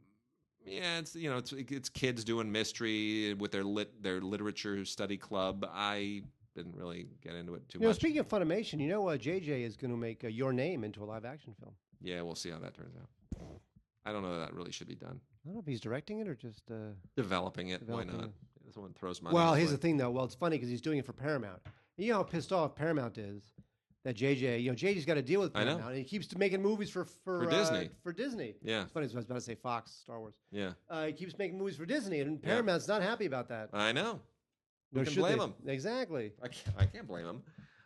[0.67, 5.17] yeah, it's you know it's it's kids doing mystery with their lit their literature study
[5.17, 5.65] club.
[5.73, 6.25] I
[6.57, 7.97] didn't really get into it too you know, much.
[7.97, 11.05] speaking of Funimation, you know, uh, JJ is going to make uh, Your Name into
[11.05, 11.75] a live-action film.
[12.03, 13.41] Yeah, we'll see how that turns out.
[14.05, 15.21] I don't know that, that really should be done.
[15.21, 16.63] I don't know if he's directing it or just.
[16.71, 18.25] Uh, Developing it, Developing why not?
[18.27, 18.75] it.
[18.75, 19.35] Someone throws money.
[19.35, 20.11] well, here's the thing, though.
[20.11, 21.61] Well, it's funny because he's doing it for Paramount.
[21.97, 23.43] You know how pissed off Paramount is
[24.05, 24.63] that JJ.
[24.63, 25.61] You know, JJ's got to deal with know.
[25.65, 27.91] Paramount, and he keeps making movies for for, For uh, Disney.
[28.03, 28.55] For Disney.
[28.63, 29.05] Yeah, It's funny.
[29.05, 30.35] I was about to say Fox, Star Wars.
[30.51, 32.49] yeah, Uh, he keeps making movies for Disney, and Yeah.
[32.49, 33.71] Paramount's not happy about that.
[33.73, 34.21] I know.
[34.93, 35.45] Nor can blame they.
[35.45, 35.55] him.
[35.67, 36.33] Exactly.
[36.43, 37.43] I can't, I can't blame them.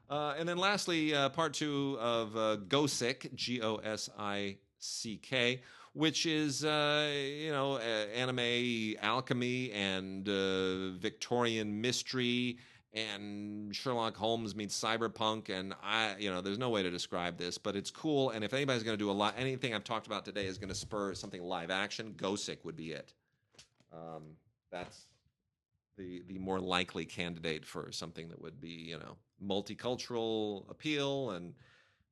[0.09, 5.16] Uh, and then lastly, uh, part two of uh, Gosick, G O S I C
[5.16, 12.59] K, which is uh, you know uh, anime alchemy and uh, Victorian mystery
[12.92, 17.57] and Sherlock Holmes meets cyberpunk and I you know there's no way to describe this
[17.57, 20.24] but it's cool and if anybody's going to do a lot anything I've talked about
[20.24, 23.14] today is going to spur something live action Gosick would be it
[23.92, 24.22] um,
[24.72, 25.07] that's
[26.01, 31.55] the the more likely candidate for something that would be you know multicultural appeal and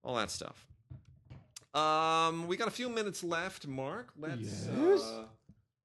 [0.03, 0.67] all that stuff.
[1.75, 4.13] Um, we got a few minutes left, Mark.
[4.19, 4.41] Let's.
[4.41, 5.03] Yes?
[5.03, 5.25] Uh,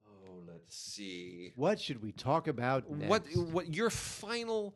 [0.08, 1.52] oh, let's see.
[1.56, 3.10] What should we talk about next?
[3.10, 4.76] What what your final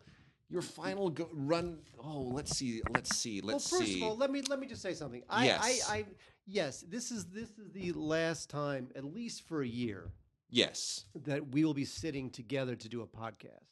[0.50, 1.80] your final go, run?
[2.04, 2.82] Oh, let's see.
[2.94, 3.42] Let's see.
[3.42, 3.76] Let's see.
[3.76, 4.02] well, first see.
[4.02, 5.24] of all, let me let me just say something.
[5.30, 5.90] I, Yes.
[5.90, 6.06] I, I,
[6.46, 10.12] yes, this is this is the last time, at least for a year,
[10.50, 11.06] yes.
[11.24, 13.66] that we will be sitting together to do a podcast.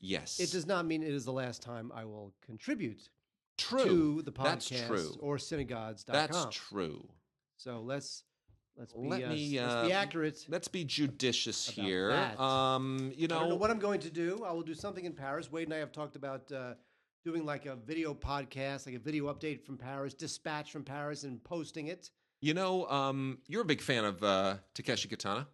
[0.00, 0.38] Yes.
[0.38, 3.08] It does not mean it is the last time I will contribute
[3.56, 3.84] true.
[3.84, 5.14] to the That's true.
[5.20, 6.14] or synagogues.com.
[6.14, 7.08] That's true.
[7.56, 8.24] So let's
[8.76, 10.44] let's be Let uh, me, let's be uh, accurate.
[10.48, 12.08] Let's be judicious About here.
[12.08, 12.40] that.
[12.40, 14.44] Um, you I don't know know, what I'm going to do.
[14.44, 15.50] I will do something in Paris.
[15.50, 16.74] Wade and I have talked about uh,
[17.24, 21.42] doing like a video podcast, like a video update from Paris, dispatch from Paris, and
[21.42, 22.10] posting it.
[22.40, 25.46] You know, um, you're a big fan of uh, Takeshi Kitano,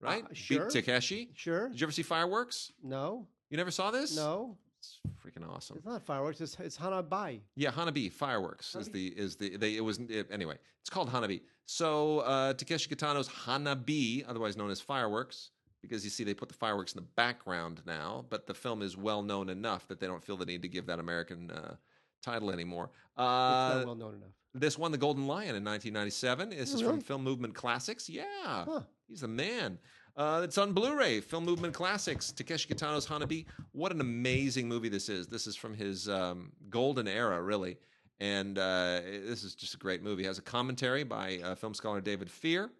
[0.00, 0.24] right?
[0.24, 0.70] Uh, Beat sure.
[0.70, 1.30] Takeshi.
[1.34, 1.68] Sure.
[1.68, 2.72] Did you ever see Fireworks?
[2.82, 3.26] No.
[3.50, 4.16] You never saw this?
[4.16, 4.56] No.
[4.78, 5.76] It's freaking awesome.
[5.78, 6.40] It's not fireworks.
[6.42, 7.40] It's, it's Hanabai.
[7.56, 10.56] Yeah, Hanabi Fireworks is the is the they it was it, anyway.
[10.82, 11.40] It's called Hanabi.
[11.64, 16.54] So uh, Takeshi Kitano's Hanabi, otherwise known as Fireworks, because you see they put the
[16.54, 20.22] fireworks in the background now, but the film is well known enough that they don't
[20.22, 21.76] feel the need to give that American uh,
[22.22, 22.90] title anymore.
[22.92, 24.34] It's Uh, not well known enough.
[24.54, 26.50] This won the Golden Lion in 1997.
[26.50, 26.94] This is Really?
[26.94, 28.08] from Film Movement Classics.
[28.08, 28.24] Yeah,
[28.64, 28.82] Huh.
[29.08, 29.78] he's the man.
[30.16, 31.20] Uh, it's on Blu-ray.
[31.20, 32.30] Film Movement Classics.
[32.30, 33.46] Takeshi Kitano's Hanabi.
[33.72, 35.26] What an amazing movie this is.
[35.26, 37.78] This is from his um, golden era, really.
[38.20, 40.22] And uh, this is just a great movie.
[40.22, 42.70] It has a commentary by uh, film scholar David Fear,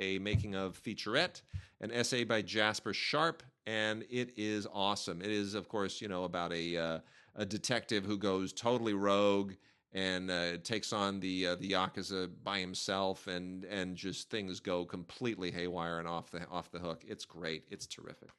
[0.00, 1.40] a making of featurette,
[1.80, 5.22] an essay by Jasper Sharp, and it is awesome.
[5.22, 6.98] It is, of course, you know, about a uh,
[7.36, 9.52] a detective who goes totally rogue
[9.92, 14.84] and uh, takes on the uh, the yakuza by himself, and and just things go
[14.84, 17.04] completely haywire and off the off the hook.
[17.06, 17.64] It's great.
[17.70, 18.30] It's terrific.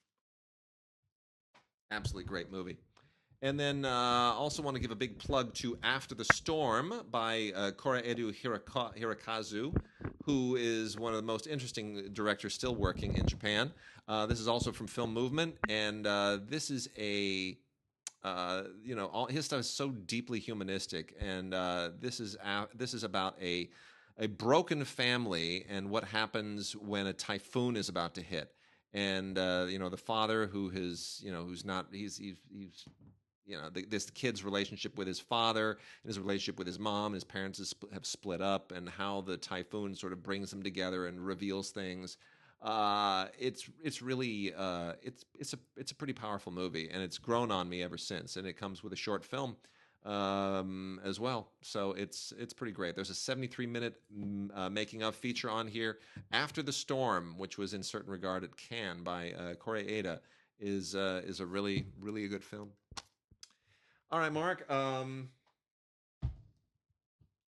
[1.91, 2.77] Absolutely great movie.
[3.43, 7.51] And then uh, also want to give a big plug to After the Storm by
[7.53, 9.75] uh, Koreedu Hiraka- Hirokazu,
[10.23, 13.73] who is one of the most interesting directors still working in Japan.
[14.07, 17.57] Uh, this is also from Film Movement, and uh, this is a
[18.23, 22.67] uh, you know, all his stuff is so deeply humanistic, and uh, this is a,
[22.73, 23.69] this is about a
[24.17, 28.53] a broken family and what happens when a typhoon is about to hit,
[28.93, 32.85] and uh, you know the father who has you know who's not he's he's, he's
[33.45, 37.07] you know the, this kid's relationship with his father and his relationship with his mom
[37.07, 41.07] and his parents have split up and how the typhoon sort of brings them together
[41.07, 42.17] and reveals things
[42.63, 47.17] uh, it's it's really uh, it's it's a it's a pretty powerful movie, and it's
[47.17, 48.37] grown on me ever since.
[48.37, 49.57] And it comes with a short film
[50.05, 52.95] um, as well, so it's it's pretty great.
[52.95, 55.99] There's a 73 minute mm, uh, making of feature on here.
[56.31, 60.21] After the Storm, which was Un Certain Regard at Cannes by uh, Kore-eda,
[60.59, 62.69] is uh, is a really really a good film.
[64.09, 64.71] All right, Mark.
[64.71, 65.29] Um,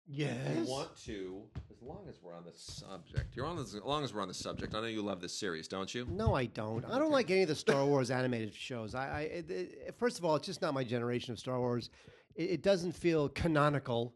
[0.07, 0.55] Yes.
[0.55, 1.41] you want to,
[1.85, 4.73] long as we're on the subject, you're on as long as we're on the subject.
[4.73, 6.05] I know you love this series, don't you?
[6.09, 6.83] No, I don't.
[6.85, 7.11] I don't Okay.
[7.13, 8.95] like any of the Star Wars animated shows.
[8.95, 11.89] I, I it, it, first of all, it's just not my generation of Star Wars.
[12.35, 14.13] It, it doesn't feel canonical.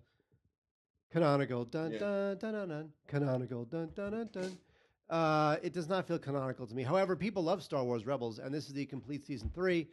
[1.12, 2.00] Canonical, dun Yeah.
[2.00, 2.90] dun dun dun dun.
[3.08, 4.58] Canonical, dun dun dun dun.
[5.10, 6.84] Uh, it does not feel canonical to me.
[6.84, 9.88] However, people love Star Wars Rebels, and this is the complete season three.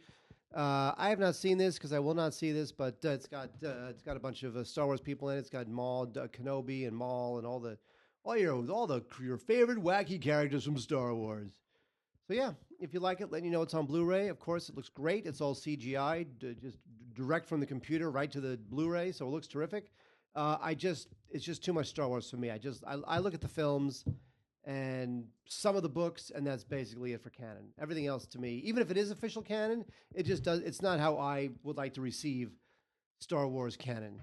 [0.55, 3.27] Uh, I have not seen this because I will not see this, but uh, it's
[3.27, 5.41] got uh, it's got a bunch of uh, Star Wars people in it.
[5.41, 7.77] It's got Maul, Kenobi, and Maul, and all the
[8.23, 11.51] all your all the your favorite wacky characters from Star Wars.
[12.27, 14.27] So yeah, if you like it, let you know it's on Blu-ray.
[14.29, 15.25] Of course, it looks great.
[15.25, 16.77] It's all CGI, d- just
[17.13, 19.91] direct from the computer right to the Blu-ray, so it looks terrific.
[20.35, 22.51] Uh, I just it's just too much Star Wars for me.
[22.51, 24.05] I just I, I look at the films
[24.67, 27.69] and some of the books, and that's basically it for canon.
[27.81, 30.59] Everything else to me, even if it is official canon, it just does.
[30.59, 32.51] It's not how I would like to receive
[33.19, 34.21] Star Wars canon.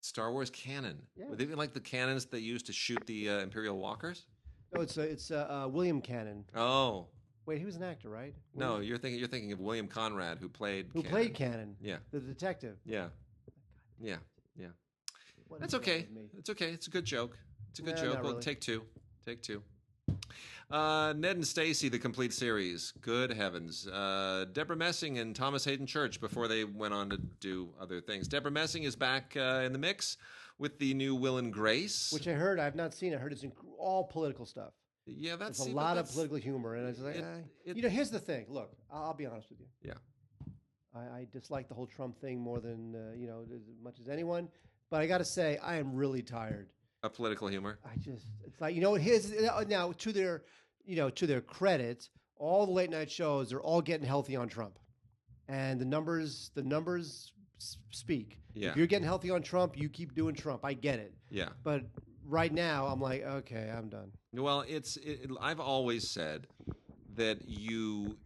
[0.00, 1.02] Star Wars canon.
[1.16, 1.26] Yeah.
[1.28, 4.24] Were they even like the cannons they used to shoot the uh, Imperial walkers?
[4.74, 6.44] No, it's uh, it's uh, uh, William Cannon.
[6.56, 7.08] Oh
[7.46, 8.34] Wait, he was an actor, right?
[8.54, 11.10] no, you're thinking you're thinking of William Conrad, who played who Cannon.
[11.10, 12.78] played Cannon, Yeah, the detective.
[12.86, 13.08] yeah,
[14.00, 14.16] yeah.
[15.48, 16.06] What That's okay.
[16.38, 16.70] It's okay.
[16.70, 17.36] It's a good joke.
[17.74, 18.22] It's a good Nah, joke.
[18.22, 18.42] Well, really.
[18.42, 18.84] take two.
[19.26, 19.60] Take two.
[20.70, 22.92] Uh, Ned and Stacey, the complete series.
[23.00, 23.88] Good heavens.
[23.88, 28.28] Uh, Debra Messing and Thomas Haden Church before they went on to do other things.
[28.28, 30.18] Debra Messing is back uh, in the mix
[30.56, 32.12] with the new Will and Grace.
[32.12, 32.60] Which I heard.
[32.60, 33.12] I've not seen.
[33.12, 33.44] I heard it's
[33.76, 34.72] all political stuff.
[35.04, 37.40] yeah, that's It's a see, lot of political humor, and I was like, it- eh.
[37.64, 38.46] it- you know, here's the thing.
[38.48, 39.66] Look, I'll, I'll be honest with you.
[39.82, 39.94] Yeah.
[40.94, 44.08] I, I dislike the whole Trump thing more than uh, you know as much as
[44.08, 44.48] anyone.
[44.90, 46.68] But I got to say, I am really tired.
[47.04, 47.78] Of political humor.
[47.84, 49.34] I just it's like you know his
[49.68, 50.42] now to their
[50.84, 54.48] you know to their credit, all the late night shows are all getting healthy on
[54.48, 54.78] Trump,
[55.48, 57.32] and the numbers the numbers
[57.90, 58.38] speak.
[58.54, 58.70] Yeah.
[58.70, 60.64] If you're getting healthy on Trump, you keep doing Trump.
[60.64, 61.48] I get it, Yeah.
[61.62, 61.82] but
[62.24, 64.12] right now I'm like, okay, I'm done.
[64.32, 66.46] Well, it's it, I've always said
[67.14, 68.16] that you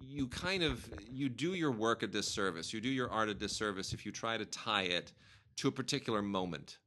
[0.00, 2.72] you kind of you do your work a disservice.
[2.72, 5.12] You do your art a disservice if you try to tie it
[5.56, 6.78] to a particular moment.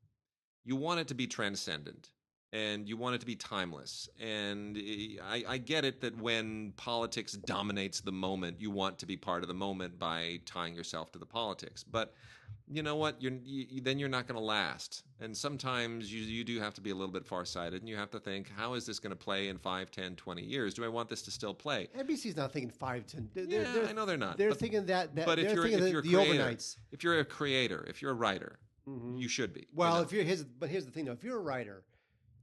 [0.64, 2.12] You want it to be transcendent
[2.54, 4.10] and you want it to be timeless.
[4.20, 4.78] And
[5.24, 9.42] I, I get it that when politics dominates the moment, you want to be part
[9.42, 11.84] of the moment by tying yourself to the politics.
[11.84, 12.14] But
[12.68, 13.22] you know what?
[13.22, 15.04] You're, you, then you're not going to last.
[15.22, 18.12] And sometimes you, you do have to be a little bit farsighted and you have
[18.12, 20.74] to think, how is this going to play in 5, 10, 20 years?
[20.74, 21.88] Do I want this to still play?
[21.98, 23.30] NBC's not thinking five ten.
[23.34, 24.38] They're, Yeah, they're, I know they're not.
[24.38, 25.16] They're but, thinking that.
[25.16, 26.58] that but if they're you're, thinking if you're a creator,
[26.92, 29.20] if you're a creator, if you're a writer, Mhm.
[29.20, 29.62] you should be.
[29.62, 30.02] you Well, know?
[30.02, 31.84] if you're his, but here's the thing though: if you're a writer,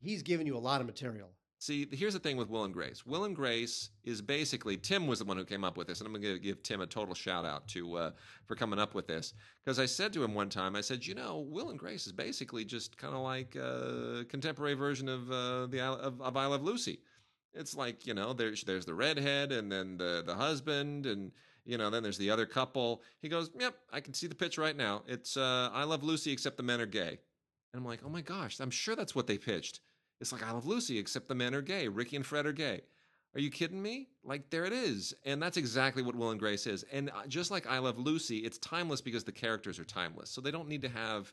[0.00, 1.30] he's giving you a lot of material.
[1.60, 3.04] See, here's the thing with Will and Grace.
[3.04, 6.06] Will and Grace is basically Tim was the one who came up with this, and
[6.06, 8.10] I'm going to give Tim a total shout out to uh,
[8.46, 9.34] for coming up with this
[9.64, 12.12] because I said to him one time, I said, you know, Will and Grace is
[12.12, 16.62] basically just kind of like a contemporary version of uh, the of, of I Love
[16.62, 17.00] Lucy.
[17.54, 21.32] It's like you know, there's there's the redhead, and then the the husband, and
[21.68, 23.02] you know, then there's the other couple.
[23.20, 25.02] He goes, yep, I can see the pitch right now.
[25.06, 27.18] It's uh, I Love Lucy, except the men are gay.
[27.72, 29.80] And I'm like, oh my gosh, I'm sure that's what they pitched.
[30.18, 31.86] It's like I Love Lucy, except the men are gay.
[31.86, 32.80] Ricky and Fred are gay.
[33.34, 34.08] Are you kidding me?
[34.24, 36.86] Like there it is, and that's exactly what Will and Grace is.
[36.90, 40.30] And uh, just like I Love Lucy, it's timeless because the characters are timeless.
[40.30, 41.30] So they don't need to have,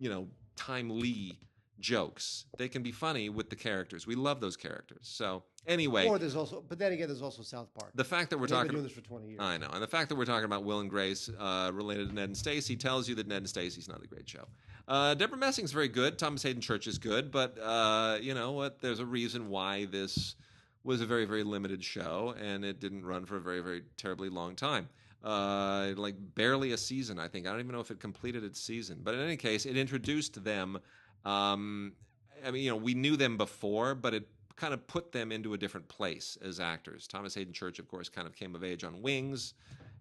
[0.00, 0.26] you know,
[0.56, 1.38] timely
[1.80, 2.46] jokes.
[2.58, 4.06] They can be funny with the characters.
[4.06, 5.00] We love those characters.
[5.02, 7.92] So anyway, Or there's also, but then again, there's also South Park.
[7.94, 9.40] the fact that we're They've been talking doing this for 20 years.
[9.40, 9.68] I know.
[9.72, 12.36] And the fact that we're talking about Will and Grace uh, related to Ned and
[12.36, 14.46] Stacey tells you that Ned and Stacey's not a great show.
[14.86, 16.18] Uh, Debra Messing's very good.
[16.18, 17.30] Thomas Haden Church is good.
[17.30, 18.80] But uh, you know what?
[18.80, 20.36] There's a reason why this
[20.84, 24.28] was a very, very limited show and it didn't run for a very, very terribly
[24.28, 24.88] long time.
[25.22, 27.46] Uh, like barely a season, I think.
[27.46, 29.00] I don't even know if it completed its season.
[29.02, 30.78] But in any case, it introduced them.
[31.24, 31.92] Um,
[32.44, 35.54] I mean, you know, we knew them before, but it kind of put them into
[35.54, 37.06] a different place as actors.
[37.06, 39.54] Thomas Haden Church, of course, kind of came of age on Wings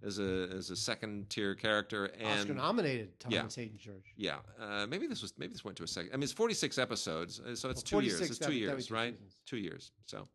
[0.06, 3.64] as a as a second tier character, and Oscar nominated Thomas yeah.
[3.64, 4.14] Haden Church.
[4.18, 6.12] yeah, uh, maybe this was maybe this went to a second.
[6.14, 8.22] I mean, it's forty six episodes, uh, so it's Well, two years.
[8.22, 9.14] It's two that years, right?
[9.14, 9.42] seasons.
[9.46, 9.92] Two years.
[10.06, 10.28] So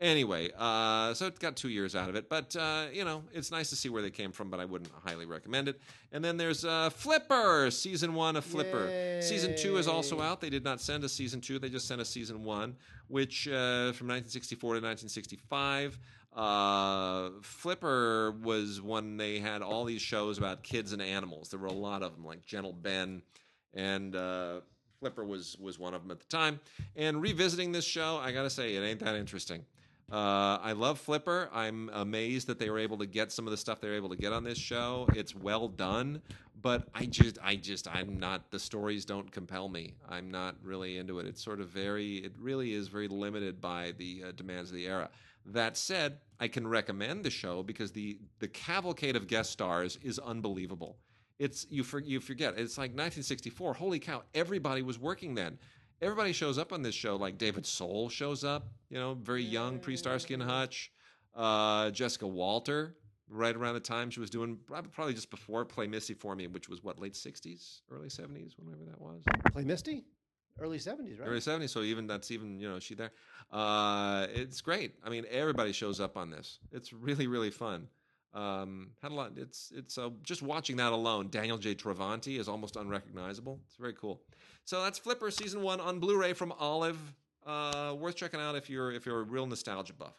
[0.00, 3.50] anyway, uh, so it got two years out of it, but uh, you know, it's
[3.50, 4.50] nice to see where they came from.
[4.50, 5.80] But I wouldn't highly recommend it.
[6.12, 9.20] And then there's uh, Flipper, season one of Flipper.
[9.22, 10.40] Season two is also out.
[10.40, 12.76] They did not send a season two; they just sent a season one,
[13.08, 15.98] which uh, from 1964 to 1965.
[16.34, 21.48] Uh, Flipper was when they had all these shows about kids and animals.
[21.48, 23.22] There were a lot of them, like Gentle Ben,
[23.72, 24.60] and uh,
[25.00, 26.60] Flipper was was one of them at the time.
[26.94, 29.64] And revisiting this show, I gotta say, it ain't that interesting.
[30.10, 31.48] Uh, I love Flipper.
[31.52, 34.10] I'm amazed that they were able to get some of the stuff they were able
[34.10, 35.08] to get on this show.
[35.16, 36.22] It's well done,
[36.62, 38.52] but I just, I just, I'm not.
[38.52, 39.94] The stories don't compel me.
[40.08, 41.26] I'm not really into it.
[41.26, 44.86] It's sort of very, it really is very limited by the uh, demands of the
[44.86, 45.10] era.
[45.44, 50.18] That said, I can recommend the show because the the cavalcade of guest stars is
[50.18, 50.98] unbelievable.
[51.38, 52.54] It's you for, you forget.
[52.56, 53.74] It's like 1964.
[53.74, 54.22] Holy cow!
[54.34, 55.58] Everybody was working then.
[56.02, 57.16] Everybody shows up on this show.
[57.16, 58.68] Like David Soul shows up.
[58.90, 60.92] You know, very young pre Starsky and Hutch.
[61.34, 62.96] Uh, Jessica Walter,
[63.28, 66.68] right around the time she was doing probably just before Play Misty for Me, which
[66.68, 69.22] was what late 60s, early 70s, whenever that was.
[69.52, 70.04] Play Misty?
[70.58, 71.28] Early 70s, right?
[71.28, 71.68] Early 70s.
[71.68, 73.12] So even that's even, you know, she there.
[73.52, 74.94] Uh, it's great.
[75.04, 76.58] I mean, everybody shows up on this.
[76.72, 77.88] It's really, really fun.
[78.36, 79.32] Um, had a lot.
[79.36, 81.28] It's it's uh, just watching that alone.
[81.30, 81.74] Daniel J.
[81.74, 83.60] Travanti is almost unrecognizable.
[83.66, 84.20] It's very cool.
[84.66, 86.98] So that's Flipper season one on Blu-ray from Olive.
[87.46, 90.14] Uh, worth checking out if you're if you're a real nostalgia buff.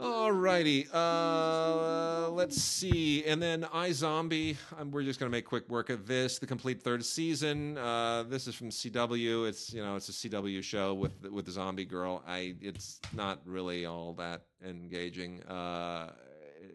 [0.00, 0.86] All righty.
[0.94, 3.22] Uh, let's see.
[3.26, 4.56] And then iZombie.
[4.78, 6.38] Um, we're just going to make quick work of this.
[6.38, 7.76] The complete third season.
[7.76, 9.46] Uh, this is from CW.
[9.46, 12.22] It's you know it's a CW show with with the zombie girl.
[12.26, 15.42] I it's not really all that engaging.
[15.42, 16.12] Uh,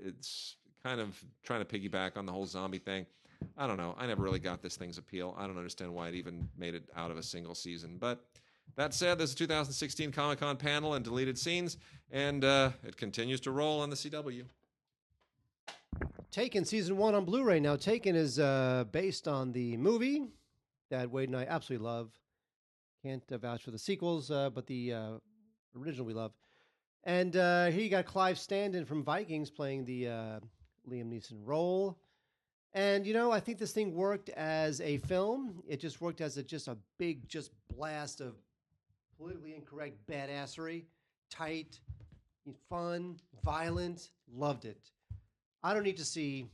[0.04, 3.08] it's kind of trying to piggyback on the whole zombie thing.
[3.58, 3.96] I don't know.
[3.98, 5.36] I never really got this thing's appeal.
[5.36, 8.24] I don't understand why it even made it out of a single season, but.
[8.76, 11.78] That said, there's a 2016 Comic Con panel and deleted scenes,
[12.12, 14.44] and uh, it continues to roll on the CW.
[16.30, 17.78] Taken season one on Blu-ray now.
[17.78, 20.28] Taken is uh, based on the movie
[20.90, 22.12] that Wade and I absolutely love.
[23.02, 25.12] Can't uh, vouch for the sequels, uh, but the uh,
[25.80, 26.34] original we love.
[27.06, 30.04] And uh, here you got Clive Standen from Vikings playing the
[30.90, 31.98] Liam Neeson role.
[32.74, 35.64] And you know, I think this thing worked as a film.
[35.66, 38.34] It just worked as a just a big just blast of
[39.18, 40.84] politically incorrect badassery,
[41.30, 41.80] tight,
[42.70, 44.10] fun, violent.
[44.34, 44.92] Loved it.
[45.64, 46.48] I don't need to see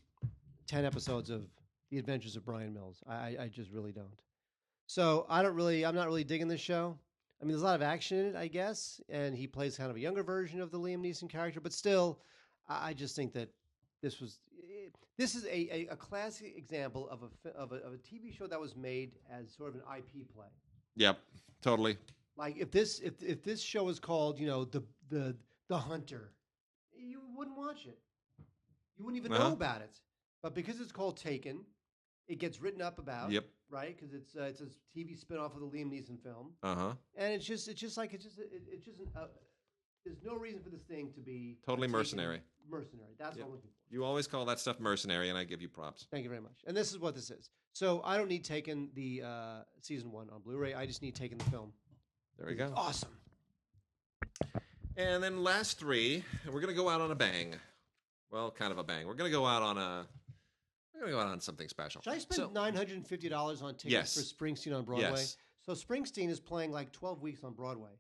[0.68, 1.44] ten episodes of
[1.90, 3.04] The Adventures of Bryan Mills.
[3.08, 4.22] I, I, just really don't.
[4.88, 6.98] So I don't really, I'm not really digging this show.
[7.42, 9.90] I mean, there's a lot of action in it, I guess, and he plays kind
[9.90, 11.60] of a younger version of the Liam Neeson character.
[11.60, 12.20] But still,
[12.70, 13.50] I, just think that
[14.02, 14.40] this was
[15.18, 18.48] this is a, a, a classic example of a, of a of a TV show
[18.48, 20.48] that was made as sort of an IP play.
[20.96, 21.20] Yep,
[21.62, 21.98] totally.
[22.42, 25.36] Like if this if if this show is called you know the the
[25.68, 26.32] the Hunter,
[26.92, 28.00] you wouldn't watch it.
[28.98, 29.50] You wouldn't even Uh-huh.
[29.50, 29.96] know about it.
[30.42, 31.64] But because it's called Taken,
[32.28, 33.30] it gets written up about.
[33.30, 33.46] Yep.
[33.70, 34.66] Right, because it's uh, it's a
[34.98, 36.94] TV spinoff of the Liam Neeson film, Uh huh.
[37.16, 39.28] and it's just it's just like it's just it, it's just an, uh,
[40.04, 42.42] there's no reason for this thing to be Totally mercenary.
[42.68, 43.14] Mercenary.
[43.20, 43.46] That's Yep.
[43.46, 43.94] what I'm looking for.
[43.94, 46.08] You always call that stuff mercenary, and I give you props.
[46.10, 46.64] Thank you very much.
[46.66, 47.52] And this is what this is.
[47.74, 50.74] So I don't need Taken the uh, season one on Blu-ray.
[50.74, 51.72] I just need Taken the film.
[52.38, 52.74] There we go.
[52.76, 53.10] Awesome.
[54.98, 57.56] And then last three, we're gonna go out on a bang.
[58.32, 59.08] Well, kind of a bang.
[59.08, 60.08] We're gonna go out on a.
[60.94, 62.02] We're gonna go out on something special.
[62.02, 64.16] Should I spend So- nine hundred and fifty dollars on tickets Yes.
[64.16, 65.10] for Springsteen on Broadway?
[65.12, 65.38] Yes.
[65.62, 67.92] So Springsteen is playing like twelve weeks on Broadway.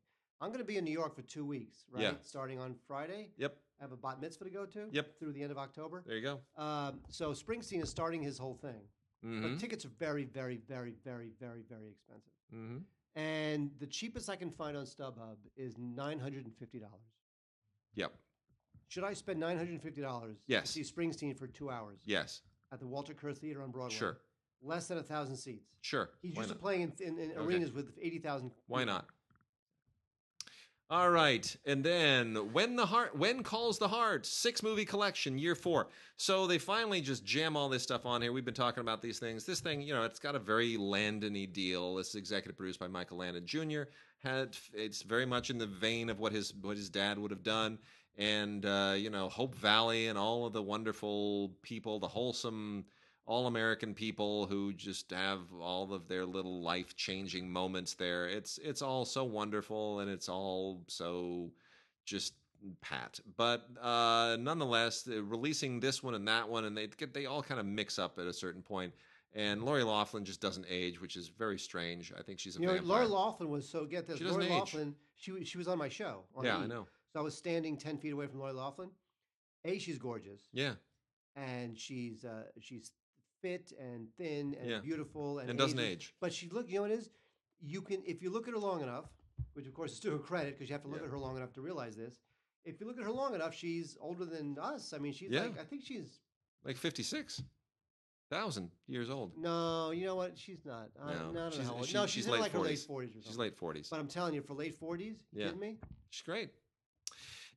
[0.41, 2.01] I'm going to be in New York for two weeks, right?
[2.01, 2.13] Yeah.
[2.23, 3.29] Starting on Friday.
[3.38, 3.55] Yep.
[3.79, 4.88] I have a bat mitzvah to go to.
[4.91, 5.19] Yep.
[5.19, 6.01] Through the end of October.
[6.03, 6.39] There you go.
[6.59, 8.82] Um, so Springsteen is starting his whole thing,
[9.21, 12.34] hmm but tickets are very, very, very, very, very, very expensive.
[12.51, 12.77] hmm
[13.16, 17.01] And the cheapest I can find on StubHub is nine hundred and fifty dollars.
[17.95, 18.14] Yep.
[18.88, 20.74] Should I spend nine hundred and fifty dollars Yes.
[20.74, 22.41] to see Springsteen for two hours Yes.
[22.72, 23.95] at the Walter Kerr Theater on Broadway?
[23.95, 24.18] Sure.
[24.62, 25.68] Less than a thousand seats.
[25.82, 26.12] Sure.
[26.22, 27.39] He's Why used to playing in, in, in Okay.
[27.39, 28.51] arenas with eighty thousand.
[28.68, 29.07] Why not?
[30.92, 35.56] All right, and then when the heart, when calls the heart, six movie collection, year
[35.56, 35.88] four.
[36.18, 38.34] So they finally just jam all this stuff on here.
[38.34, 39.46] We've been talking about these things.
[39.46, 41.96] This thing, you know, it's got a very Landon-y deal.
[41.96, 43.84] This is executive produced by Michael Landon Jr.
[44.22, 47.42] Had it's very much in the vein of what his what his dad would have
[47.42, 47.80] done,
[48.18, 52.84] and uh, you know, Hope Valley and all of the wonderful people, the wholesome
[53.26, 58.28] all American people who just have all of their little life changing moments there.
[58.28, 61.51] It's it's all so wonderful and it's all so
[62.05, 62.34] just
[62.82, 63.19] pat.
[63.38, 67.59] But uh, nonetheless, releasing this one and that one, and they get they all kind
[67.59, 68.93] of mix up at a certain point.
[69.34, 72.11] And Lori Loughlin just doesn't age, which is very strange.
[72.19, 72.80] I think she's a You know.
[72.84, 74.17] Laura Loughlin was so get this.
[74.17, 74.51] She Lori age.
[74.51, 76.24] Loughlin, she she was on my show.
[76.36, 76.67] On yeah, I E!
[76.67, 76.86] know.
[77.13, 78.89] So I was standing ten feet away from Lori Loughlin.
[79.63, 80.74] A, she's gorgeous, Yeah,
[81.36, 82.91] and she's uh, she's
[83.42, 84.80] fit and thin and Yeah.
[84.80, 86.13] beautiful and, and doesn't age.
[86.20, 87.09] But she look, you know what it is?
[87.59, 89.05] You can if you look at her long enough,
[89.54, 91.05] which of course is to her credit because you have to look Yeah.
[91.05, 92.20] at her long enough to realize this.
[92.63, 94.93] If you look at her long enough, she's older than us.
[94.93, 95.42] I mean, she's Yeah.
[95.43, 96.20] like I think she's
[96.63, 97.42] Like fifty six
[98.30, 99.36] thousand years old.
[99.38, 100.38] no, you know what?
[100.38, 100.89] She's not.
[101.01, 102.86] I, No, no, no, she's- she- no, she's she's, in late like her late 40s.
[102.88, 103.32] forties or something.
[103.32, 103.89] She's late forties.
[103.89, 105.46] But I'm telling you, for late forties, Yeah.
[105.47, 105.80] kidding me?
[106.12, 106.50] She's great.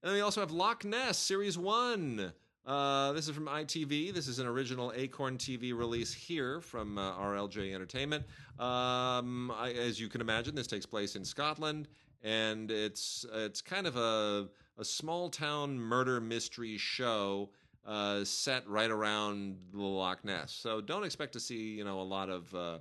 [0.03, 2.33] And then we also have Loch Ness Series 1.
[2.67, 4.15] Uh, this is from ITV.
[4.15, 8.25] This is an original Acorn TV release here from uh, RLJ Entertainment.
[8.59, 11.89] Um, I, as you can imagine, this takes place in Scotland,
[12.23, 17.51] and it's it's kind of a, a small town murder mystery show
[17.87, 20.51] uh, set right around Loch Ness.
[20.51, 22.79] So don't expect to see you know a lot of uh,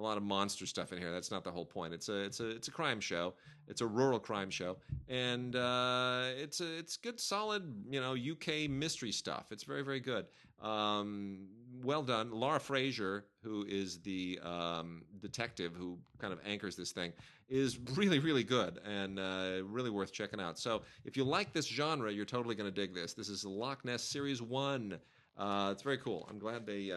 [0.00, 1.12] a lot of monster stuff in here.
[1.12, 1.92] That's not the whole point.
[1.92, 3.34] It's a it's a it's a crime show.
[3.68, 4.78] It's a rural crime show,
[5.08, 9.46] and uh, it's a it's good, solid you know UK mystery stuff.
[9.52, 10.26] It's very very good.
[10.60, 11.46] Um,
[11.82, 17.12] well done, Laura Fraser, who is the um, detective who kind of anchors this thing,
[17.48, 20.58] is really really good and uh, really worth checking out.
[20.58, 23.12] So if you like this genre, you're totally going to dig this.
[23.12, 24.98] This is Loch Ness Series One.
[25.36, 26.26] Uh, it's very cool.
[26.30, 26.90] I'm glad they.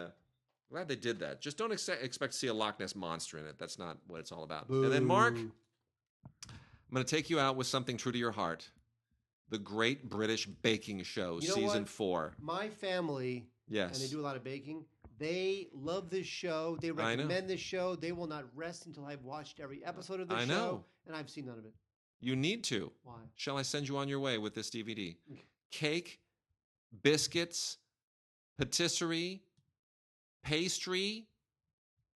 [0.70, 1.40] Glad they did that.
[1.40, 3.58] Just don't ex- expect to see a Loch Ness monster in it.
[3.58, 4.68] That's not what it's all about.
[4.68, 5.52] And then, Mark, I'm
[6.92, 8.68] going to take you out with something true to your heart.
[9.50, 11.88] The Great British Baking Show, You know season what?
[11.88, 12.32] four.
[12.40, 13.94] My family, Yes.
[14.00, 14.84] and they do a lot of baking.
[15.18, 16.76] They love this show.
[16.80, 17.04] They I know.
[17.04, 17.94] recommend this show.
[17.94, 20.46] They will not rest until I've watched every episode of this I show.
[20.48, 20.84] know.
[21.06, 21.74] And I've seen none of it.
[22.20, 22.90] You need to.
[23.04, 23.14] Why?
[23.36, 25.14] Shall I send you on your way with this DVD?
[25.70, 26.20] Cake,
[27.02, 27.76] biscuits,
[28.58, 29.42] patisserie,
[30.44, 31.26] pastry,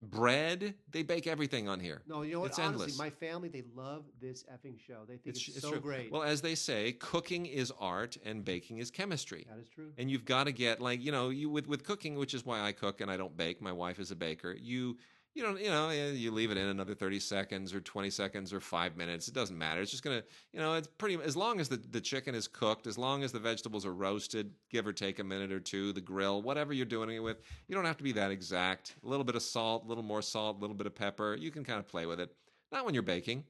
[0.02, 0.74] bread.
[0.92, 2.02] They bake everything on here.
[2.06, 2.50] No, you know what?
[2.50, 2.98] It's Honestly, endless.
[2.98, 5.00] my family, they love this effing show.
[5.08, 5.80] They think it's, it's so true.
[5.80, 6.12] great.
[6.12, 9.46] Well, as they say, cooking is art and baking is chemistry.
[9.50, 9.90] that is true.
[9.98, 12.60] and you've got to get like you know you with with cooking which is why
[12.60, 14.96] i cook and i don't bake my wife is a baker you
[15.38, 18.58] you don't you know you leave it in another 30 seconds or 20 seconds or
[18.58, 19.28] five minutes.
[19.28, 19.80] It doesn't matter.
[19.80, 22.88] It's just gonna you know it's pretty as long as the, the chicken is cooked
[22.88, 26.00] as long as the vegetables are roasted give or take a minute or two the
[26.00, 28.96] grill whatever you're doing it with you don't have to be that exact.
[29.04, 31.52] A little bit of salt a little more salt a little bit of pepper you
[31.52, 32.34] can kind of play with it.
[32.72, 33.44] Not when you're baking.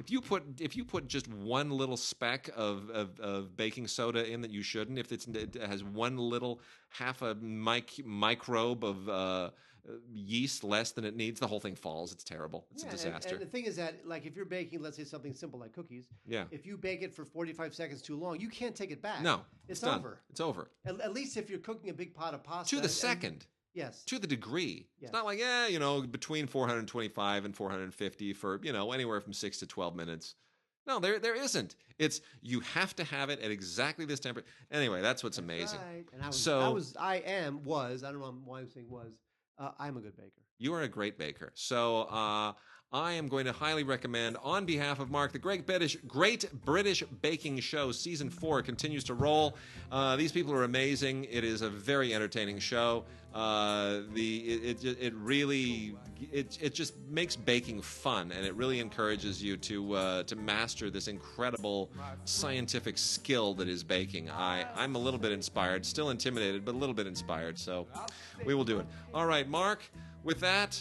[0.00, 4.26] If you put if you put just one little speck of, of, of baking soda
[4.28, 9.08] in that you shouldn't, if it's, it has one little half a mic, microbe of
[9.10, 9.50] uh,
[9.88, 12.12] Uh, yeast less than it needs, the whole thing falls.
[12.12, 12.66] It's terrible.
[12.72, 13.34] It's Yeah, a disaster.
[13.36, 16.04] And, the thing is that, like, if you're baking, let's say something simple like cookies,
[16.26, 16.44] yeah.
[16.50, 19.22] if you bake it for 45 seconds too long, you can't take it back.
[19.22, 19.98] No, it's, done.
[19.98, 20.20] over.
[20.28, 22.76] It's over At, at least if you're cooking a big pot of pasta.
[22.76, 23.46] to the and- second.
[23.72, 24.04] yes.
[24.04, 24.86] to the degree.
[24.98, 25.08] Yes.
[25.08, 29.32] It's not like, yeah, you know, between 425 and 450 for, you know, anywhere from
[29.32, 30.34] six to 12 minutes.
[30.86, 31.76] No, there there isn't.
[31.98, 34.48] It's you have to have it at exactly this temperature.
[34.70, 35.78] Anyway, that's what's amazing.
[35.78, 36.04] Right.
[36.12, 38.88] And I was, So- I was, I am, was, I don't know why I'm saying
[38.88, 39.12] was,
[39.60, 40.30] uh, I'm a good baker.
[40.58, 41.52] You are a great baker.
[41.54, 42.52] So uh,
[42.92, 47.02] I am going to highly recommend, on behalf of Mark, the Great British, Great British
[47.22, 47.92] Baking Show.
[47.92, 49.56] Season four continues to roll.
[49.92, 51.24] Uh, these people are amazing.
[51.30, 53.04] It is a very entertaining show.
[53.32, 55.94] Uh, the it, it, it really
[56.32, 60.90] it, it just makes baking fun, and it really encourages you to uh, to master
[60.90, 61.90] this incredible
[62.24, 64.28] scientific skill that is baking.
[64.30, 67.58] I I'm a little bit inspired, still intimidated, but a little bit inspired.
[67.58, 67.86] So
[68.44, 68.86] we will do it.
[69.14, 69.82] All right, Mark.
[70.24, 70.80] With that.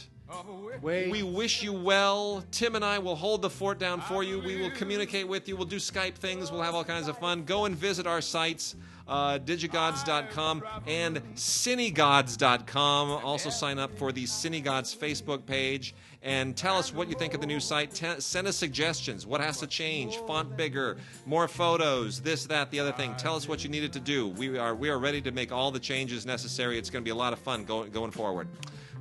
[0.82, 1.10] Wait.
[1.10, 2.44] We wish you well.
[2.52, 4.40] Tim and I will hold the fort down for you.
[4.40, 5.56] We will communicate with you.
[5.56, 6.52] We'll do Skype things.
[6.52, 7.46] We'll have all kinds of fun.
[7.46, 8.76] Go and visit our sites,
[9.10, 13.10] uh, digigods.com and cinegods.com.
[13.26, 17.42] Also sign up for the Cinegods Facebook page and tell us what you think of
[17.42, 17.92] the new site.
[17.92, 19.26] Te- send us suggestions.
[19.26, 20.18] What has to change?
[20.28, 23.16] Font bigger, more photos, this, that, the other thing.
[23.16, 24.28] Tell us what you needed to do.
[24.28, 26.78] We are we are ready to make all the changes necessary.
[26.78, 28.48] It's going to be a lot of fun going going forward.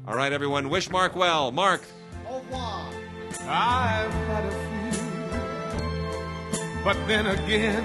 [0.06, 0.70] All right, everyone.
[0.70, 1.52] Wish Mark well.
[1.52, 1.82] Mark.
[2.26, 2.90] Au revoir.
[3.42, 4.50] I've had a
[4.92, 7.84] few, but then again,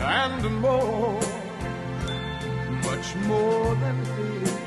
[0.00, 1.20] and more,
[2.82, 4.58] much more than this,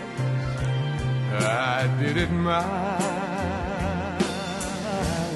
[1.31, 2.63] I did it my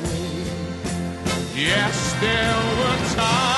[0.03, 0.45] way.
[1.56, 3.57] Yes, there were times